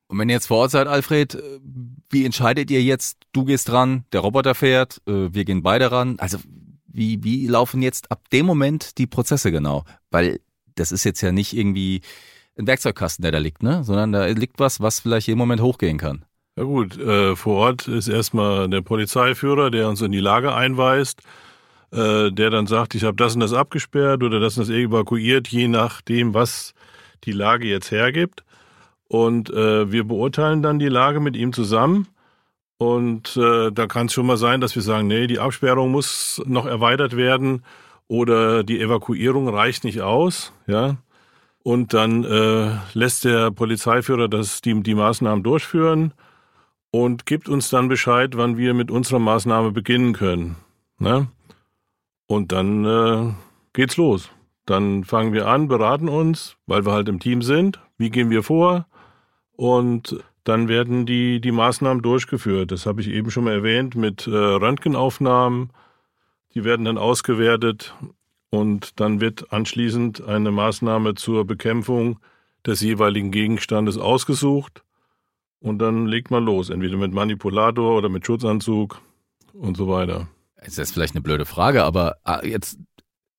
[0.08, 1.60] Und wenn ihr jetzt vor Ort seid, Alfred, äh,
[2.10, 3.18] wie entscheidet ihr jetzt?
[3.32, 6.16] Du gehst ran, der Roboter fährt, äh, wir gehen beide ran.
[6.18, 6.38] Also
[6.86, 9.84] wie, wie laufen jetzt ab dem Moment die Prozesse genau?
[10.10, 10.40] Weil
[10.76, 12.02] das ist jetzt ja nicht irgendwie
[12.58, 13.84] ein Werkzeugkasten, der da liegt, ne?
[13.84, 16.24] Sondern da liegt was, was vielleicht jeden Moment hochgehen kann.
[16.56, 21.20] Ja gut, äh, vor Ort ist erstmal der Polizeiführer, der uns in die Lage einweist,
[21.92, 25.48] äh, der dann sagt, ich habe das und das abgesperrt oder das und das evakuiert,
[25.48, 26.72] je nachdem, was
[27.24, 28.42] die Lage jetzt hergibt.
[29.08, 32.08] Und äh, wir beurteilen dann die Lage mit ihm zusammen
[32.78, 36.42] und äh, da kann es schon mal sein, dass wir sagen, nee, die Absperrung muss
[36.46, 37.64] noch erweitert werden
[38.06, 40.96] oder die Evakuierung reicht nicht aus, ja.
[41.62, 46.12] Und dann äh, lässt der Polizeiführer das, die, die Maßnahmen durchführen
[46.92, 50.54] und gibt uns dann Bescheid, wann wir mit unserer Maßnahme beginnen können.
[51.00, 51.26] Ne?
[52.28, 53.32] Und dann äh,
[53.72, 54.30] geht's los.
[54.64, 57.80] Dann fangen wir an, beraten uns, weil wir halt im Team sind.
[57.98, 58.86] Wie gehen wir vor?
[59.56, 62.70] Und dann werden die, die Maßnahmen durchgeführt.
[62.70, 65.70] Das habe ich eben schon mal erwähnt mit äh, Röntgenaufnahmen.
[66.54, 67.94] Die werden dann ausgewertet
[68.50, 72.20] und dann wird anschließend eine Maßnahme zur Bekämpfung
[72.64, 74.82] des jeweiligen Gegenstandes ausgesucht
[75.60, 79.00] und dann legt man los, entweder mit Manipulator oder mit Schutzanzug
[79.52, 80.28] und so weiter.
[80.64, 82.78] Das ist vielleicht eine blöde Frage, aber ah, jetzt,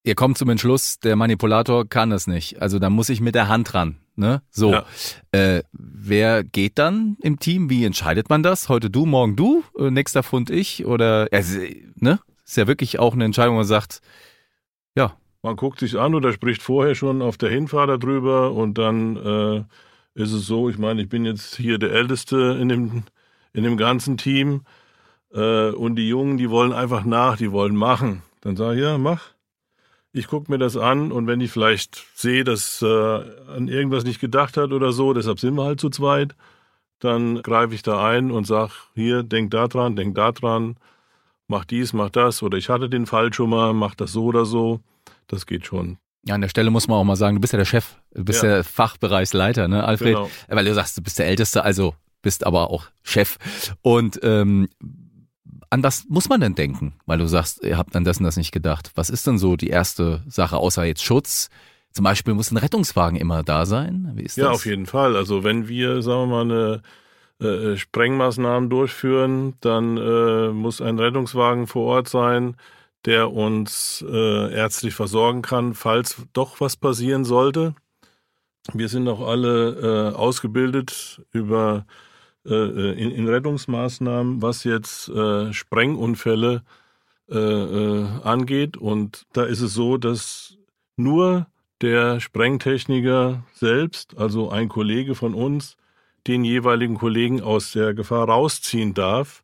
[0.07, 2.61] ihr kommt zum Entschluss, der Manipulator kann das nicht.
[2.61, 3.97] Also da muss ich mit der Hand ran.
[4.15, 4.41] Ne?
[4.49, 4.71] So.
[4.71, 4.85] Ja.
[5.31, 7.69] Äh, wer geht dann im Team?
[7.69, 8.69] Wie entscheidet man das?
[8.69, 10.85] Heute du, morgen du, äh, nächster Fund ich?
[10.85, 11.59] Oder also,
[11.95, 12.19] ne?
[12.45, 14.01] Ist ja wirklich auch eine Entscheidung, wo man sagt,
[14.95, 15.17] ja.
[15.43, 19.63] Man guckt sich an oder spricht vorher schon auf der Hinfahrt darüber und dann äh,
[20.19, 23.03] ist es so, ich meine, ich bin jetzt hier der Älteste in dem,
[23.53, 24.61] in dem ganzen Team
[25.33, 28.23] äh, und die Jungen, die wollen einfach nach, die wollen machen.
[28.41, 29.36] Dann sage ich, ja, mach.
[30.17, 34.19] Ich gucke mir das an und wenn ich vielleicht sehe, dass äh, an irgendwas nicht
[34.19, 36.35] gedacht hat oder so, deshalb sind wir halt zu zweit,
[36.99, 40.77] dann greife ich da ein und sage, hier, denk da dran, denk da dran,
[41.47, 44.45] mach dies, mach das oder ich hatte den Fall schon mal, mach das so oder
[44.45, 44.79] so.
[45.27, 45.97] Das geht schon.
[46.25, 48.25] Ja, an der Stelle muss man auch mal sagen, du bist ja der Chef, du
[48.25, 48.49] bist ja.
[48.49, 50.15] der Fachbereichsleiter, ne, Alfred?
[50.15, 50.29] Genau.
[50.47, 53.37] Weil du sagst, du bist der Älteste, also bist aber auch Chef.
[53.81, 54.67] Und ähm,
[55.69, 56.93] an was muss man denn denken?
[57.05, 58.91] Weil du sagst, ihr habt an das und das nicht gedacht.
[58.95, 61.49] Was ist denn so die erste Sache, außer jetzt Schutz?
[61.91, 64.11] Zum Beispiel muss ein Rettungswagen immer da sein.
[64.15, 64.55] Wie ist ja, das?
[64.55, 65.15] auf jeden Fall.
[65.15, 66.81] Also wenn wir, sagen wir mal,
[67.39, 72.55] eine äh, Sprengmaßnahmen durchführen, dann äh, muss ein Rettungswagen vor Ort sein,
[73.05, 77.73] der uns äh, ärztlich versorgen kann, falls doch was passieren sollte.
[78.73, 82.06] Wir sind auch alle äh, ausgebildet über äh, äh,
[82.53, 86.63] in, in, Rettungsmaßnahmen, was jetzt äh, Sprengunfälle
[87.29, 88.77] äh, äh, angeht.
[88.77, 90.57] Und da ist es so, dass
[90.95, 91.47] nur
[91.81, 95.75] der Sprengtechniker selbst, also ein Kollege von uns,
[96.25, 99.43] den jeweiligen Kollegen aus der Gefahr rausziehen darf,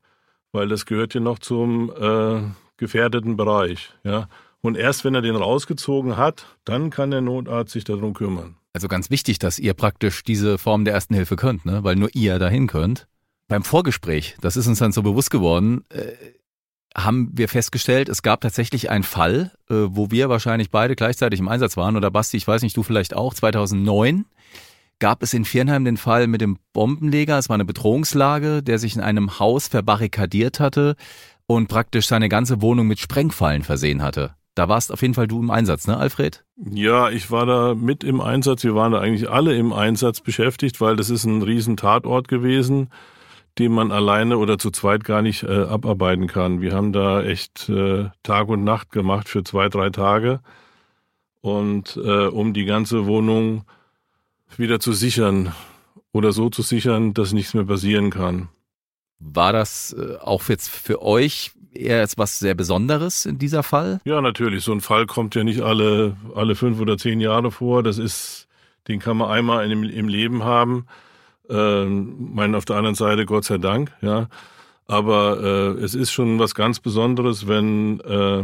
[0.51, 2.41] weil das gehört ja noch zum äh,
[2.77, 3.93] gefährdeten Bereich.
[4.03, 4.27] Ja.
[4.61, 8.55] Und erst wenn er den rausgezogen hat, dann kann der Notarzt sich darum kümmern.
[8.73, 11.83] Also ganz wichtig, dass ihr praktisch diese Form der ersten Hilfe könnt, ne?
[11.83, 13.07] weil nur ihr dahin könnt.
[13.47, 16.13] Beim Vorgespräch, das ist uns dann so bewusst geworden, äh,
[16.95, 21.47] haben wir festgestellt, es gab tatsächlich einen Fall, äh, wo wir wahrscheinlich beide gleichzeitig im
[21.47, 21.95] Einsatz waren.
[21.97, 24.25] Oder Basti, ich weiß nicht, du vielleicht auch, 2009
[24.99, 27.37] gab es in Viernheim den Fall mit dem Bombenleger.
[27.37, 30.95] Es war eine Bedrohungslage, der sich in einem Haus verbarrikadiert hatte
[31.45, 34.35] und praktisch seine ganze Wohnung mit Sprengfallen versehen hatte.
[34.55, 36.43] Da warst auf jeden Fall du im Einsatz, ne, Alfred?
[36.57, 38.63] Ja, ich war da mit im Einsatz.
[38.63, 42.89] Wir waren da eigentlich alle im Einsatz beschäftigt, weil das ist ein riesen Tatort gewesen,
[43.57, 46.61] den man alleine oder zu zweit gar nicht äh, abarbeiten kann.
[46.61, 50.39] Wir haben da echt äh, Tag und Nacht gemacht für zwei, drei Tage.
[51.41, 53.65] Und äh, um die ganze Wohnung
[54.55, 55.53] wieder zu sichern
[56.11, 58.49] oder so zu sichern, dass nichts mehr passieren kann.
[59.25, 63.99] War das äh, auch jetzt für euch eher was sehr Besonderes in dieser Fall?
[64.05, 64.63] Ja, natürlich.
[64.63, 67.83] So ein Fall kommt ja nicht alle, alle fünf oder zehn Jahre vor.
[67.83, 68.47] Das ist,
[68.87, 70.85] den kann man einmal im, im Leben haben.
[71.49, 74.27] Ähm, meinen auf der anderen Seite Gott sei Dank, ja.
[74.85, 78.43] Aber äh, es ist schon was ganz Besonderes, wenn, äh,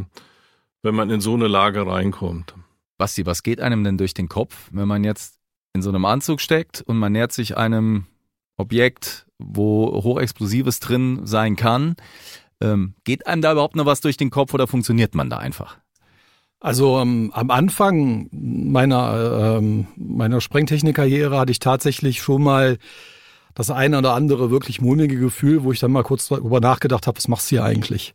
[0.81, 2.53] wenn man in so eine Lage reinkommt.
[2.97, 5.39] Basti, was geht einem denn durch den Kopf, wenn man jetzt
[5.73, 8.05] in so einem Anzug steckt und man nähert sich einem
[8.57, 11.95] Objekt, wo Hochexplosives drin sein kann.
[12.61, 15.77] Ähm, geht einem da überhaupt noch was durch den Kopf oder funktioniert man da einfach?
[16.59, 22.77] Also ähm, am Anfang meiner, ähm, meiner Sprengtechnikkarriere hatte ich tatsächlich schon mal
[23.55, 27.17] das eine oder andere wirklich mulmige Gefühl, wo ich dann mal kurz darüber nachgedacht habe,
[27.17, 28.13] was machst du hier eigentlich?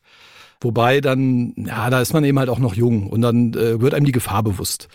[0.61, 3.95] Wobei dann, ja, da ist man eben halt auch noch jung und dann äh, wird
[3.95, 4.89] einem die Gefahr bewusst.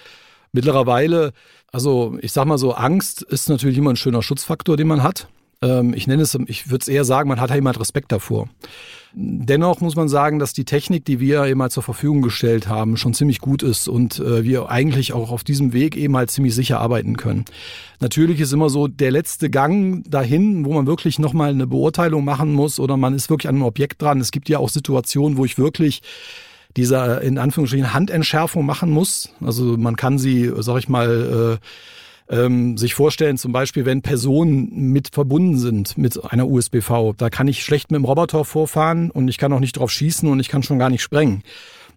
[0.52, 1.34] Mittlerweile,
[1.72, 5.28] also ich sag mal so, Angst ist natürlich immer ein schöner Schutzfaktor, den man hat.
[5.62, 8.48] Ähm, ich nenne es, ich würde es eher sagen, man hat halt jemand Respekt davor.
[9.13, 12.95] Dennoch muss man sagen, dass die Technik, die wir eben halt zur Verfügung gestellt haben,
[12.95, 16.54] schon ziemlich gut ist und äh, wir eigentlich auch auf diesem Weg eben halt ziemlich
[16.54, 17.45] sicher arbeiten können.
[18.00, 22.54] Natürlich ist immer so der letzte Gang dahin, wo man wirklich nochmal eine Beurteilung machen
[22.54, 24.22] muss oder man ist wirklich an einem Objekt dran.
[24.22, 26.02] Es gibt ja auch Situationen, wo ich wirklich
[26.78, 29.34] dieser in Anführungsstrichen Handentschärfung machen muss.
[29.41, 31.65] Also man kann sie, sag ich mal, äh,
[32.30, 37.48] ähm, sich vorstellen, zum Beispiel, wenn Personen mit verbunden sind mit einer USBV, da kann
[37.48, 40.50] ich schlecht mit dem Roboter vorfahren und ich kann auch nicht drauf schießen und ich
[40.50, 41.44] kann schon gar nicht sprengen.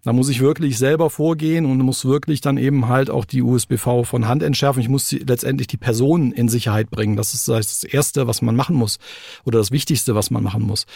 [0.03, 4.03] Da muss ich wirklich selber vorgehen und muss wirklich dann eben halt auch die USBV
[4.03, 4.81] von Hand entschärfen.
[4.81, 7.15] Ich muss letztendlich die Person in Sicherheit bringen.
[7.15, 8.99] Das ist das Erste, was man machen muss
[9.45, 10.87] oder das Wichtigste, was man machen muss.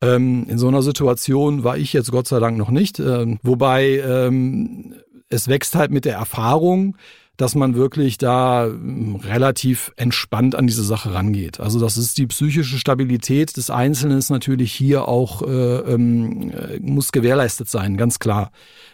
[0.00, 3.00] Ähm, in so einer Situation war ich jetzt Gott sei Dank noch nicht.
[3.00, 4.94] Ähm, wobei ähm,
[5.28, 6.96] es wächst halt mit der Erfahrung,
[7.38, 11.60] dass man wirklich da hm, relativ entspannt an diese Sache rangeht.
[11.60, 16.80] Also das ist die psychische Stabilität des Einzelnen ist natürlich hier auch äh, ähm, äh,
[16.80, 18.50] muss gewährleistet sein, ganz klar.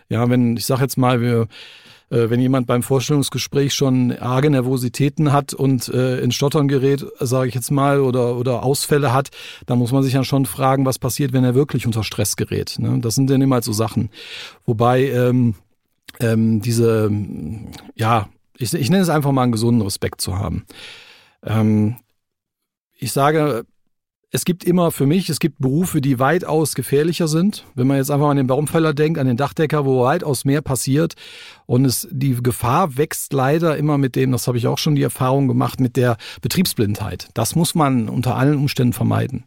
[0.08, 1.48] Ja, wenn ich sage jetzt mal, wir
[2.10, 7.48] äh, wenn jemand beim Vorstellungsgespräch schon arge Nervositäten hat und äh, in Stottern gerät, sage
[7.48, 9.30] ich jetzt mal, oder, oder Ausfälle hat,
[9.64, 12.76] dann muss man sich ja schon fragen, was passiert, wenn er wirklich unter Stress gerät.
[12.78, 12.98] Ne?
[13.00, 14.10] Das sind dann immer so Sachen.
[14.66, 15.54] Wobei ähm,
[16.32, 17.10] ähm, diese,
[17.94, 20.64] ja, ich, ich nenne es einfach mal einen gesunden Respekt zu haben.
[21.42, 21.96] Ähm,
[22.96, 23.64] ich sage,
[24.30, 27.64] es gibt immer für mich, es gibt Berufe, die weitaus gefährlicher sind.
[27.74, 31.14] Wenn man jetzt einfach an den Baumfäller denkt, an den Dachdecker, wo weitaus mehr passiert.
[31.66, 35.02] Und es, die Gefahr wächst leider immer mit dem, das habe ich auch schon die
[35.02, 37.28] Erfahrung gemacht, mit der Betriebsblindheit.
[37.34, 39.44] Das muss man unter allen Umständen vermeiden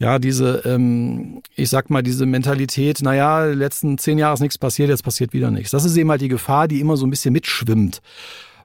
[0.00, 4.90] ja, diese, ähm, ich sag mal, diese Mentalität, naja, letzten zehn Jahre ist nichts passiert,
[4.90, 5.72] jetzt passiert wieder nichts.
[5.72, 8.00] Das ist eben halt die Gefahr, die immer so ein bisschen mitschwimmt.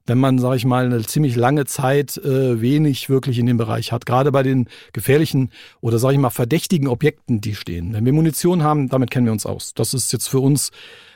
[0.06, 3.92] Wenn man, sage ich mal, eine ziemlich lange Zeit äh, wenig wirklich in dem Bereich
[3.94, 4.06] hat.
[4.06, 7.94] Gerade bei den gefährlichen oder, sage ich mal, verdächtigen Objekten, die stehen.
[7.94, 9.74] Wenn wir Munition haben, damit kennen wir uns aus.
[9.74, 10.72] Das ist jetzt für uns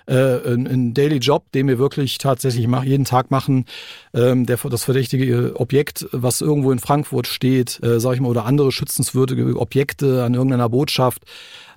[0.07, 3.65] äh, ein, ein Daily Job, den wir wirklich tatsächlich mach, jeden Tag machen.
[4.13, 8.45] Ähm, der, das verdächtige Objekt, was irgendwo in Frankfurt steht, äh, sage ich mal, oder
[8.45, 11.23] andere schützenswürdige Objekte an irgendeiner Botschaft.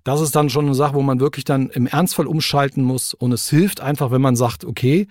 [0.05, 3.13] Das ist dann schon eine Sache, wo man wirklich dann im Ernstfall umschalten muss.
[3.13, 5.07] Und es hilft einfach, wenn man sagt, okay,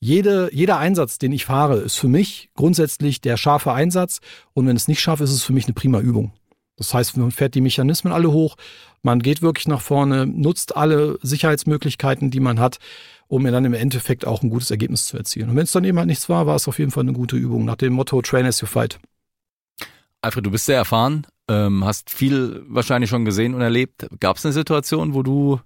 [0.00, 4.20] jede, jeder Einsatz, den ich fahre, ist für mich grundsätzlich der scharfe Einsatz.
[4.52, 6.32] Und wenn es nicht scharf ist, ist es für mich eine prima Übung.
[6.76, 8.56] Das heißt, man fährt die Mechanismen alle hoch,
[9.04, 12.78] man geht wirklich nach vorne, nutzt alle Sicherheitsmöglichkeiten, die man hat,
[13.28, 15.50] um dann im Endeffekt auch ein gutes Ergebnis zu erzielen.
[15.50, 17.36] Und wenn es dann eben halt nichts war, war es auf jeden Fall eine gute
[17.36, 18.98] Übung nach dem Motto Train as you fight.
[20.22, 24.06] Alfred, du bist sehr erfahren, ähm, hast viel wahrscheinlich schon gesehen und erlebt.
[24.20, 25.60] Gab es eine Situation, wo du,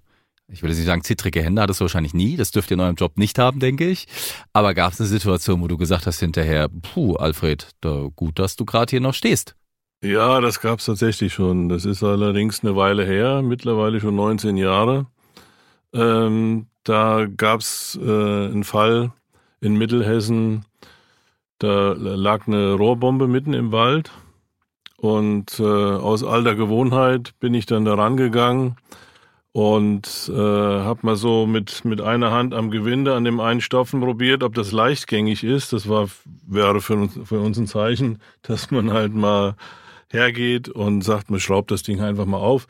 [0.49, 2.81] ich will jetzt nicht sagen, zittrige Hände hattest du wahrscheinlich nie, das dürft ihr in
[2.81, 4.07] eurem Job nicht haben, denke ich.
[4.51, 8.57] Aber gab es eine Situation, wo du gesagt hast hinterher, puh, Alfred, da, gut, dass
[8.57, 9.55] du gerade hier noch stehst?
[10.01, 11.67] Ja, das gab's tatsächlich schon.
[11.67, 15.07] Das ist allerdings eine Weile her, mittlerweile schon 19 Jahre.
[15.93, 19.11] Ähm, da gab's äh, einen Fall
[19.59, 20.65] in Mittelhessen,
[21.57, 24.11] da lag eine Rohrbombe mitten im Wald
[24.97, 28.77] und äh, aus alter Gewohnheit bin ich dann da rangegangen
[29.51, 33.99] und äh, habe mal so mit, mit einer Hand am Gewinde an dem einen Stoffen
[33.99, 35.73] probiert, ob das leichtgängig ist.
[35.73, 36.07] Das war,
[36.47, 39.55] wäre für uns, für uns ein Zeichen, dass man halt mal
[40.09, 42.67] hergeht und sagt, man schraubt das Ding einfach mal auf,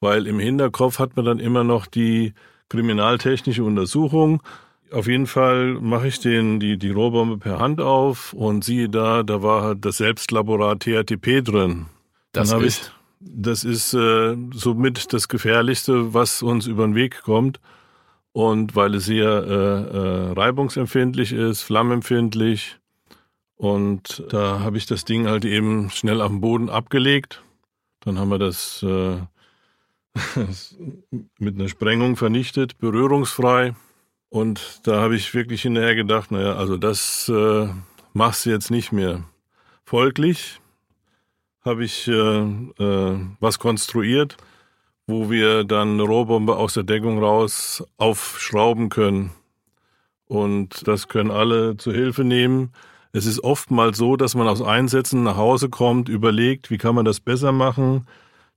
[0.00, 2.34] weil im Hinterkopf hat man dann immer noch die
[2.68, 4.42] kriminaltechnische Untersuchung.
[4.90, 9.22] Auf jeden Fall mache ich den, die, die Rohrbombe per Hand auf und siehe da,
[9.22, 11.86] da war halt das Selbstlaborat THTP drin.
[12.32, 12.78] Das dann ist?
[12.78, 17.60] Ich, das ist äh, somit das Gefährlichste, was uns über den Weg kommt.
[18.32, 22.78] Und weil es sehr äh, äh, reibungsempfindlich ist, flammempfindlich,
[23.64, 27.42] und da habe ich das Ding halt eben schnell auf den Boden abgelegt.
[28.00, 29.16] Dann haben wir das äh,
[31.38, 33.74] mit einer Sprengung vernichtet, berührungsfrei.
[34.28, 37.68] Und da habe ich wirklich hinterher gedacht, naja, also das äh,
[38.12, 39.24] machst du jetzt nicht mehr.
[39.82, 40.60] Folglich
[41.64, 44.36] habe ich äh, äh, was konstruiert,
[45.06, 49.30] wo wir dann eine Rohrbombe aus der Deckung raus aufschrauben können.
[50.26, 52.74] Und das können alle zu Hilfe nehmen.
[53.14, 57.04] Es ist oftmals so, dass man aus Einsätzen nach Hause kommt, überlegt, wie kann man
[57.04, 58.08] das besser machen.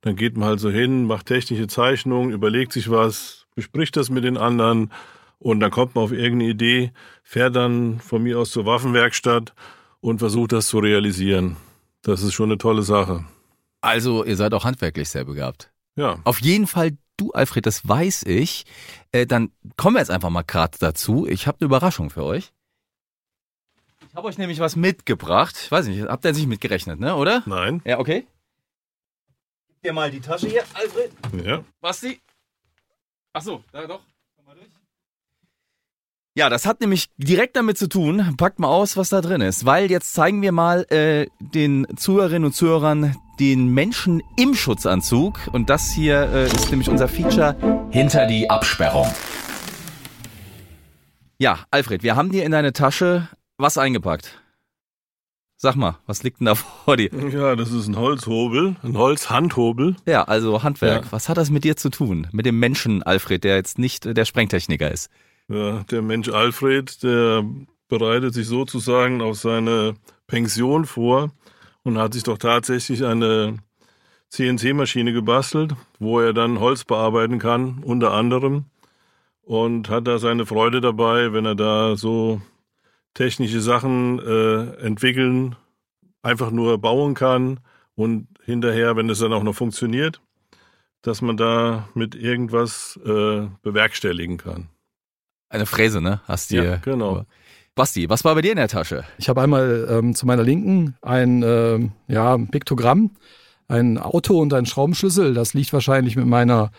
[0.01, 4.23] Dann geht man halt so hin, macht technische Zeichnungen, überlegt sich was, bespricht das mit
[4.23, 4.91] den anderen
[5.37, 6.91] und dann kommt man auf irgendeine Idee,
[7.21, 9.53] fährt dann von mir aus zur Waffenwerkstatt
[10.01, 11.57] und versucht das zu realisieren.
[12.01, 13.25] Das ist schon eine tolle Sache.
[13.81, 15.69] Also, ihr seid auch handwerklich sehr begabt.
[15.95, 16.17] Ja.
[16.23, 18.65] Auf jeden Fall du, Alfred, das weiß ich.
[19.11, 21.27] Äh, dann kommen wir jetzt einfach mal gerade dazu.
[21.27, 22.53] Ich habe eine Überraschung für euch.
[24.17, 25.55] Ich habe euch nämlich was mitgebracht.
[25.63, 27.43] Ich weiß nicht, habt ihr jetzt nicht mitgerechnet, ne, oder?
[27.45, 27.83] Nein.
[27.85, 28.25] Ja, okay.
[29.67, 31.11] Gib dir mal die Tasche hier, Alfred.
[31.45, 31.63] Ja.
[31.81, 32.19] Basti?
[33.33, 34.01] Ach so, da doch.
[34.35, 34.69] Komm mal durch.
[36.33, 38.33] Ja, das hat nämlich direkt damit zu tun.
[38.37, 39.67] Packt mal aus, was da drin ist.
[39.67, 45.39] Weil jetzt zeigen wir mal äh, den Zuhörerinnen und Zuhörern den Menschen im Schutzanzug.
[45.51, 47.55] Und das hier äh, ist nämlich unser Feature
[47.91, 49.13] Hinter die Absperrung.
[51.37, 54.41] Ja, Alfred, wir haben dir in deine Tasche was eingepackt.
[55.59, 57.09] Sag mal, was liegt denn da vor dir?
[57.31, 59.95] Ja, das ist ein Holzhobel, ein Holzhandhobel.
[60.05, 61.05] Ja, also Handwerk.
[61.05, 61.11] Ja.
[61.11, 62.27] Was hat das mit dir zu tun?
[62.31, 65.09] Mit dem Menschen, Alfred, der jetzt nicht äh, der Sprengtechniker ist?
[65.47, 67.43] Ja, der Mensch Alfred, der
[67.87, 69.95] bereitet sich sozusagen auf seine
[70.27, 71.31] Pension vor
[71.83, 73.57] und hat sich doch tatsächlich eine
[74.29, 78.65] CNC-Maschine gebastelt, wo er dann Holz bearbeiten kann, unter anderem.
[79.41, 82.41] Und hat da seine Freude dabei, wenn er da so
[83.17, 85.55] technische Sachen äh, entwickeln,
[86.21, 87.59] einfach nur bauen kann
[87.95, 90.21] und hinterher, wenn es dann auch noch funktioniert,
[91.01, 94.69] dass man da mit irgendwas äh, bewerkstelligen kann.
[95.49, 96.21] Eine Fräse, ne?
[96.25, 97.25] Hast du Ja, genau.
[97.73, 99.03] Basti, was war bei dir in der Tasche?
[99.17, 103.11] Ich habe einmal ähm, zu meiner Linken ein ähm, ja, Piktogramm,
[103.67, 105.33] ein Auto und ein Schraubenschlüssel.
[105.33, 106.71] Das liegt wahrscheinlich mit meiner,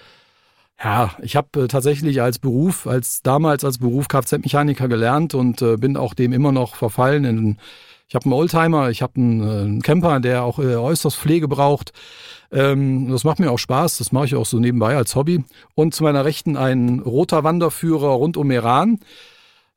[0.82, 5.76] ja, ich habe äh, tatsächlich als Beruf, als damals als Beruf Kfz-Mechaniker gelernt und äh,
[5.76, 7.24] bin auch dem immer noch verfallen.
[7.24, 7.58] In,
[8.06, 11.92] ich habe einen Oldtimer, ich habe einen, äh, Camper, der auch äh, äußerst Pflege braucht.
[12.52, 15.44] Ähm, das macht mir auch Spaß, das mache ich auch so nebenbei als Hobby.
[15.74, 19.00] Und zu meiner Rechten ein roter Wanderführer rund um Iran.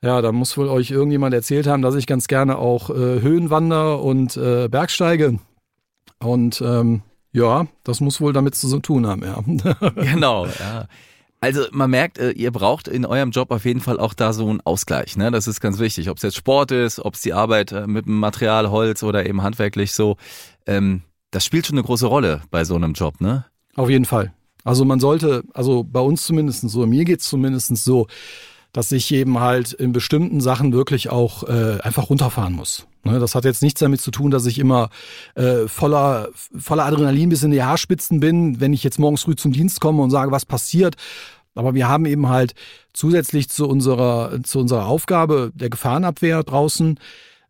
[0.03, 4.01] Ja, da muss wohl euch irgendjemand erzählt haben, dass ich ganz gerne auch äh, Höhenwander
[4.01, 5.39] und äh, Bergsteige.
[6.19, 7.01] Und ähm,
[7.33, 9.41] ja, das muss wohl damit zu tun haben, ja.
[9.95, 10.87] Genau, ja.
[11.43, 14.47] Also man merkt, äh, ihr braucht in eurem Job auf jeden Fall auch da so
[14.47, 15.17] einen Ausgleich.
[15.17, 15.31] Ne?
[15.31, 16.09] Das ist ganz wichtig.
[16.11, 19.25] Ob es jetzt Sport ist, ob es die Arbeit äh, mit dem Material, Holz oder
[19.25, 20.17] eben handwerklich so.
[20.67, 23.45] Ähm, das spielt schon eine große Rolle bei so einem Job, ne?
[23.75, 24.33] Auf jeden Fall.
[24.63, 28.05] Also man sollte, also bei uns zumindest so, mir geht's zumindest so,
[28.71, 32.85] dass ich eben halt in bestimmten Sachen wirklich auch äh, einfach runterfahren muss.
[33.03, 34.89] Ne, das hat jetzt nichts damit zu tun, dass ich immer
[35.35, 39.51] äh, voller, voller Adrenalin bis in die Haarspitzen bin, wenn ich jetzt morgens früh zum
[39.51, 40.95] Dienst komme und sage, was passiert.
[41.55, 42.53] Aber wir haben eben halt
[42.93, 46.99] zusätzlich zu unserer, zu unserer Aufgabe der Gefahrenabwehr draußen,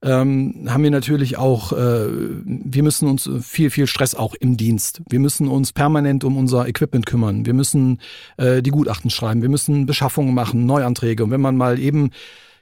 [0.04, 5.02] ähm, haben wir natürlich auch, äh, wir müssen uns viel, viel Stress auch im Dienst.
[5.10, 7.46] Wir müssen uns permanent um unser Equipment kümmern.
[7.46, 8.00] Wir müssen
[8.38, 9.44] äh, die Gutachten schreiben.
[9.44, 11.24] Wir müssen Beschaffungen machen, Neuanträge.
[11.24, 12.10] Und wenn man mal eben,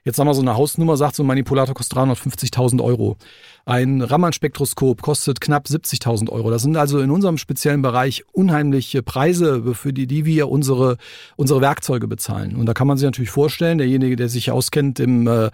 [0.10, 3.18] jetzt sagen wir so eine Hausnummer sagt, so ein Manipulator kostet 350.000 Euro.
[3.66, 6.50] Ein Raman-Spektroskop kostet knapp 70.000 Euro.
[6.50, 10.98] Das sind also in unserem speziellen Bereich unheimliche Preise, für die, die wir unsere,
[11.36, 12.56] unsere Werkzeuge bezahlen.
[12.56, 15.52] Und da kann man sich natürlich vorstellen, derjenige, der sich auskennt im äh,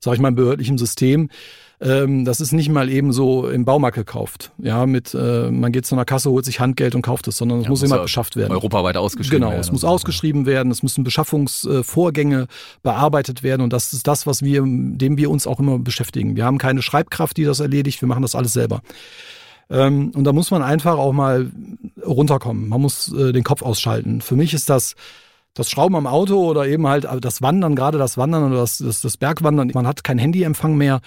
[0.00, 1.30] sag ich mal, behördlichen System.
[1.78, 4.52] Ähm, das ist nicht mal eben so im Baumarkt gekauft.
[4.58, 7.58] Ja, mit äh, man geht zu einer Kasse, holt sich Handgeld und kauft es, sondern
[7.58, 8.52] es Ja, muss muss immer ja beschafft werden.
[8.52, 9.60] Europaweit ausgeschrieben Genau, werden.
[9.60, 12.46] es muss ausgeschrieben werden, es müssen Beschaffungsvorgänge
[12.82, 16.34] bearbeitet werden und das ist das, was wir, dem wir uns auch immer beschäftigen.
[16.34, 18.80] Wir haben keine Schreibkraft, die das erledigt, wir machen das alles selber.
[19.68, 21.50] Ähm, und da muss man einfach auch mal
[22.04, 22.68] runterkommen.
[22.68, 24.20] Man muss äh, den Kopf ausschalten.
[24.22, 24.94] Für mich ist das
[25.56, 29.00] das Schrauben am Auto oder eben halt das Wandern, gerade das Wandern oder das, das,
[29.00, 29.70] das Bergwandern.
[29.72, 31.00] Man hat keinen Handyempfang mehr.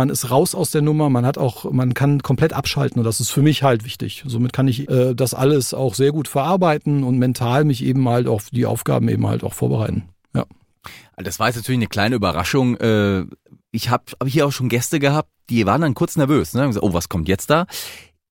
[0.00, 1.10] Man ist raus aus der Nummer.
[1.10, 4.24] Man hat auch, man kann komplett abschalten und das ist für mich halt wichtig.
[4.26, 8.26] Somit kann ich äh, das alles auch sehr gut verarbeiten und mental mich eben halt
[8.26, 10.08] auf die Aufgaben eben halt auch vorbereiten.
[10.34, 10.46] Ja.
[11.18, 12.78] Das war jetzt natürlich eine kleine Überraschung.
[12.78, 13.26] Äh,
[13.72, 16.54] Ich habe hab hier auch schon Gäste gehabt, die waren dann kurz nervös.
[16.54, 16.70] Ne?
[16.80, 17.66] Oh, was kommt jetzt da?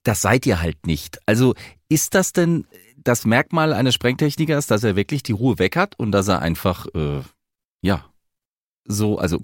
[0.02, 1.20] Das seid ihr halt nicht.
[1.28, 1.54] Also
[1.88, 2.66] ist das denn
[2.98, 6.88] das Merkmal eines Sprengtechnikers, dass er wirklich die Ruhe weg hat und dass er einfach,
[6.96, 7.22] äh,
[7.84, 8.06] ja,
[8.92, 9.38] so, also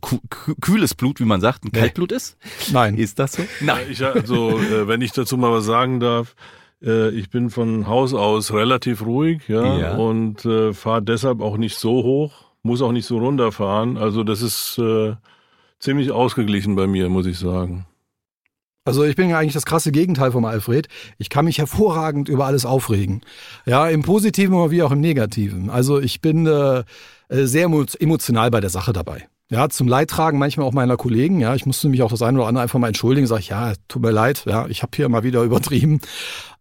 [0.59, 1.79] kühles Blut, wie man sagt, ein Nee.
[1.79, 2.35] Kaltblut ist?
[2.73, 2.97] Nein.
[2.97, 3.43] Ist das so?
[3.65, 6.35] Ja, ich, also, äh, wenn ich dazu mal was sagen darf,
[6.83, 9.95] äh, ich bin von Haus aus relativ ruhig, ja, Ja.
[9.97, 12.33] und äh, fahre deshalb auch nicht so hoch,
[12.63, 13.97] muss auch nicht so runterfahren.
[13.97, 15.13] Also das ist äh,
[15.79, 17.85] ziemlich ausgeglichen bei mir, muss ich sagen.
[18.87, 20.87] Also ich bin ja eigentlich das krasse Gegenteil vom Alfred.
[21.17, 23.21] Ich kann mich hervorragend über alles aufregen.
[23.65, 25.69] Ja, im Positiven wie auch im Negativen.
[25.71, 26.83] Also ich bin äh,
[27.29, 29.27] äh, sehr emo- emotional bei der Sache dabei.
[29.51, 31.39] Ja, zum Leidtragen manchmal auch meiner Kollegen.
[31.39, 33.27] Ja, ich musste mich auch das eine oder andere einfach mal entschuldigen.
[33.27, 34.43] Sag ich, ja, tut mir leid.
[34.47, 36.01] Ja, ich habe hier mal wieder übertrieben.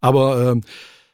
[0.01, 0.61] Aber ähm,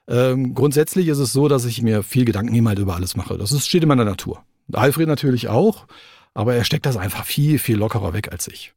[0.07, 3.37] ähm, grundsätzlich ist es so, dass ich mir viel Gedanken eben halt über alles mache.
[3.37, 4.43] Das ist, steht in meiner Natur.
[4.73, 5.85] Alfred natürlich auch,
[6.33, 8.73] aber er steckt das einfach viel, viel lockerer weg als ich.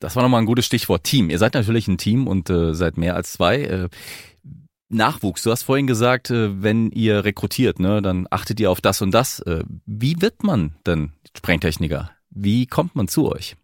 [0.00, 1.30] Das war nochmal ein gutes Stichwort Team.
[1.30, 3.62] Ihr seid natürlich ein Team und äh, seid mehr als zwei.
[3.62, 3.88] Äh,
[4.88, 9.00] Nachwuchs, du hast vorhin gesagt, äh, wenn ihr rekrutiert, ne, dann achtet ihr auf das
[9.00, 9.40] und das.
[9.40, 12.10] Äh, wie wird man denn Sprengtechniker?
[12.34, 13.56] Wie kommt man zu euch?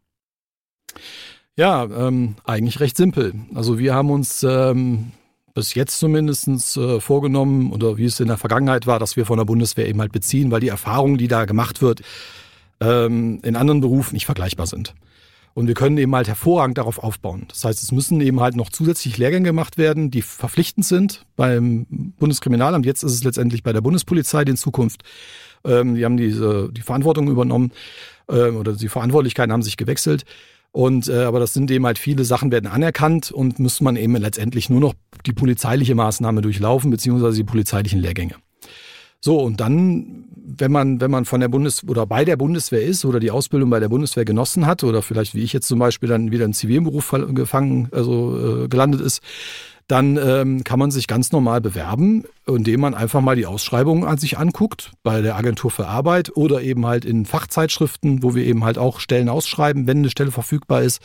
[1.57, 3.35] Ja, ähm, eigentlich recht simpel.
[3.55, 5.13] Also wir haben uns ähm,
[5.55, 9.39] bis jetzt zumindest äh, vorgenommen oder wie es in der Vergangenheit war, dass wir von
[9.39, 12.03] der Bundeswehr eben halt beziehen, weil die Erfahrungen, die da gemacht wird,
[12.81, 14.95] ähm, in anderen Berufen nicht vergleichbar sind.
[15.55, 17.47] Und wir können eben halt hervorragend darauf aufbauen.
[17.49, 21.87] Das heißt, es müssen eben halt noch zusätzlich Lehrgänge gemacht werden, die verpflichtend sind beim
[22.21, 22.87] Bundeskriminalamt.
[22.87, 25.03] Jetzt ist es letztendlich bei der Bundespolizei in Zukunft.
[25.65, 27.73] Ähm, die haben diese, die Verantwortung übernommen
[28.29, 30.25] äh, oder die Verantwortlichkeiten haben sich gewechselt.
[30.71, 34.15] Und äh, aber das sind eben halt viele Sachen werden anerkannt und muss man eben
[34.17, 34.95] letztendlich nur noch
[35.27, 38.35] die polizeiliche Maßnahme durchlaufen, beziehungsweise die polizeilichen Lehrgänge.
[39.21, 43.05] So, und dann, wenn man, wenn man von der Bundes- oder bei der Bundeswehr ist
[43.05, 46.09] oder die Ausbildung bei der Bundeswehr genossen hat oder vielleicht wie ich jetzt zum Beispiel
[46.09, 49.21] dann wieder im Zivilberuf gefangen, also äh, gelandet ist,
[49.89, 54.19] dann ähm, kann man sich ganz normal bewerben, indem man einfach mal die Ausschreibungen an
[54.19, 58.65] sich anguckt, bei der Agentur für Arbeit oder eben halt in Fachzeitschriften, wo wir eben
[58.65, 61.01] halt auch Stellen ausschreiben, wenn eine Stelle verfügbar ist,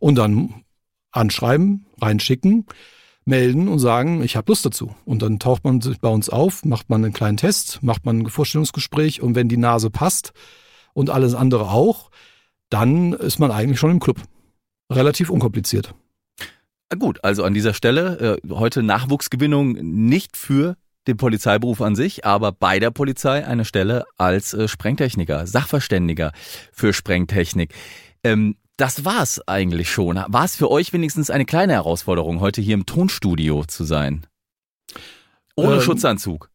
[0.00, 0.64] und dann
[1.12, 2.66] anschreiben, reinschicken,
[3.24, 4.94] melden und sagen, ich habe Lust dazu.
[5.04, 8.20] Und dann taucht man sich bei uns auf, macht man einen kleinen Test, macht man
[8.20, 10.32] ein Vorstellungsgespräch und wenn die Nase passt
[10.94, 12.10] und alles andere auch,
[12.70, 14.20] dann ist man eigentlich schon im Club.
[14.90, 15.94] Relativ unkompliziert.
[16.98, 20.76] Gut, also an dieser Stelle äh, heute Nachwuchsgewinnung nicht für
[21.06, 26.32] den Polizeiberuf an sich, aber bei der Polizei eine Stelle als äh, Sprengtechniker, Sachverständiger
[26.72, 27.74] für Sprengtechnik.
[28.22, 30.16] Ähm, das war's eigentlich schon.
[30.16, 34.26] War es für euch wenigstens eine kleine Herausforderung, heute hier im Tonstudio zu sein?
[35.56, 36.50] Ohne ähm, Schutzanzug.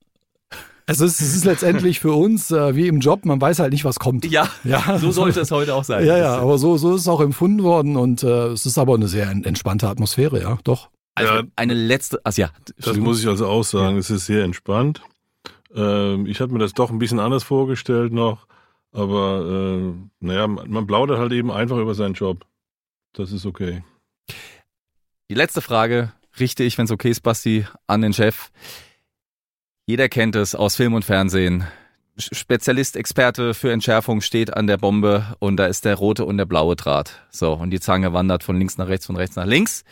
[0.91, 3.85] Es ist, es ist letztendlich für uns äh, wie im Job, man weiß halt nicht,
[3.85, 4.25] was kommt.
[4.25, 4.97] Ja, ja.
[4.97, 6.05] so sollte es heute auch sein.
[6.05, 8.95] Ja, ja, aber so, so ist es auch empfunden worden und äh, es ist aber
[8.95, 10.89] eine sehr entspannte Atmosphäre, ja, doch.
[11.15, 12.49] Also ja, eine letzte, also ja.
[12.77, 15.01] Das muss ich also auch sagen, es ist sehr entspannt.
[15.73, 18.47] Ähm, ich hatte mir das doch ein bisschen anders vorgestellt noch,
[18.91, 22.45] aber äh, naja, man plaudert halt eben einfach über seinen Job.
[23.13, 23.83] Das ist okay.
[25.29, 28.51] Die letzte Frage richte ich, wenn es okay ist, Basti, an den Chef.
[29.87, 31.65] Jeder kennt es aus Film und Fernsehen.
[32.17, 36.45] Spezialist, Experte für Entschärfung steht an der Bombe und da ist der rote und der
[36.45, 37.21] blaue Draht.
[37.31, 39.83] So, und die Zange wandert von links nach rechts, von rechts nach links.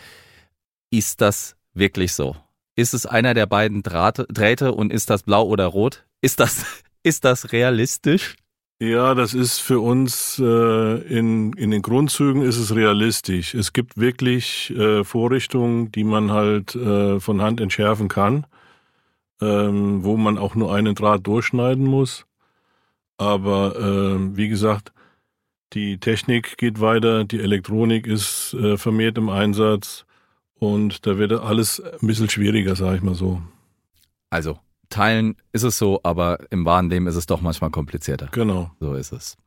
[0.91, 2.35] Ist das wirklich so?
[2.75, 6.05] Ist es einer der beiden Drahte, Drähte und ist das blau oder rot?
[6.21, 6.65] Ist das,
[7.03, 8.35] ist das realistisch?
[8.81, 13.53] Ja, das ist für uns äh, in, in den Grundzügen ist es realistisch.
[13.53, 18.45] Es gibt wirklich äh, Vorrichtungen, die man halt äh, von Hand entschärfen kann
[19.41, 22.25] ähm, wo man auch nur einen Draht durchschneiden muss.
[23.17, 24.93] Aber äh, wie gesagt,
[25.73, 30.05] die Technik geht weiter, die Elektronik ist äh, vermehrt im Einsatz
[30.55, 33.41] und da wird alles ein bisschen schwieriger, sage ich mal so.
[34.29, 34.59] Also,
[34.89, 38.29] teilen ist es so, aber im wahren Leben ist es doch manchmal komplizierter.
[38.31, 38.71] Genau.
[38.79, 39.37] So ist es.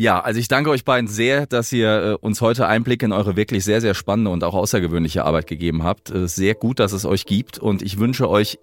[0.00, 3.36] Ja, also ich danke euch beiden sehr, dass ihr äh, uns heute Einblick in eure
[3.36, 6.10] wirklich sehr, sehr spannende und auch außergewöhnliche Arbeit gegeben habt.
[6.10, 8.58] Äh, sehr gut, dass es euch gibt und ich wünsche euch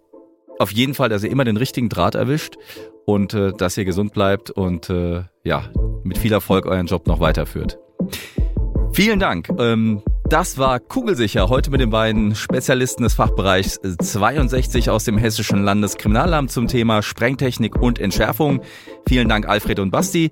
[0.60, 2.55] auf jeden Fall, dass ihr immer den richtigen Draht erwischt
[3.05, 5.70] und äh, dass ihr gesund bleibt und äh, ja,
[6.03, 7.78] mit viel Erfolg euren Job noch weiterführt.
[8.91, 9.49] Vielen Dank.
[9.60, 15.64] Ähm, das war Kugelsicher heute mit den beiden Spezialisten des Fachbereichs 62 aus dem Hessischen
[15.64, 18.62] Landeskriminalamt zum Thema Sprengtechnik und Entschärfung.
[19.08, 20.32] Vielen Dank Alfred und Basti.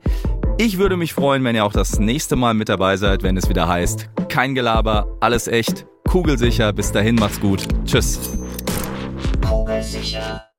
[0.57, 3.47] Ich würde mich freuen, wenn ihr auch das nächste Mal mit dabei seid, wenn es
[3.47, 6.73] wieder heißt, kein Gelaber, alles echt, kugelsicher.
[6.73, 7.65] Bis dahin macht's gut.
[7.85, 8.19] Tschüss.
[9.84, 10.50] 会写下。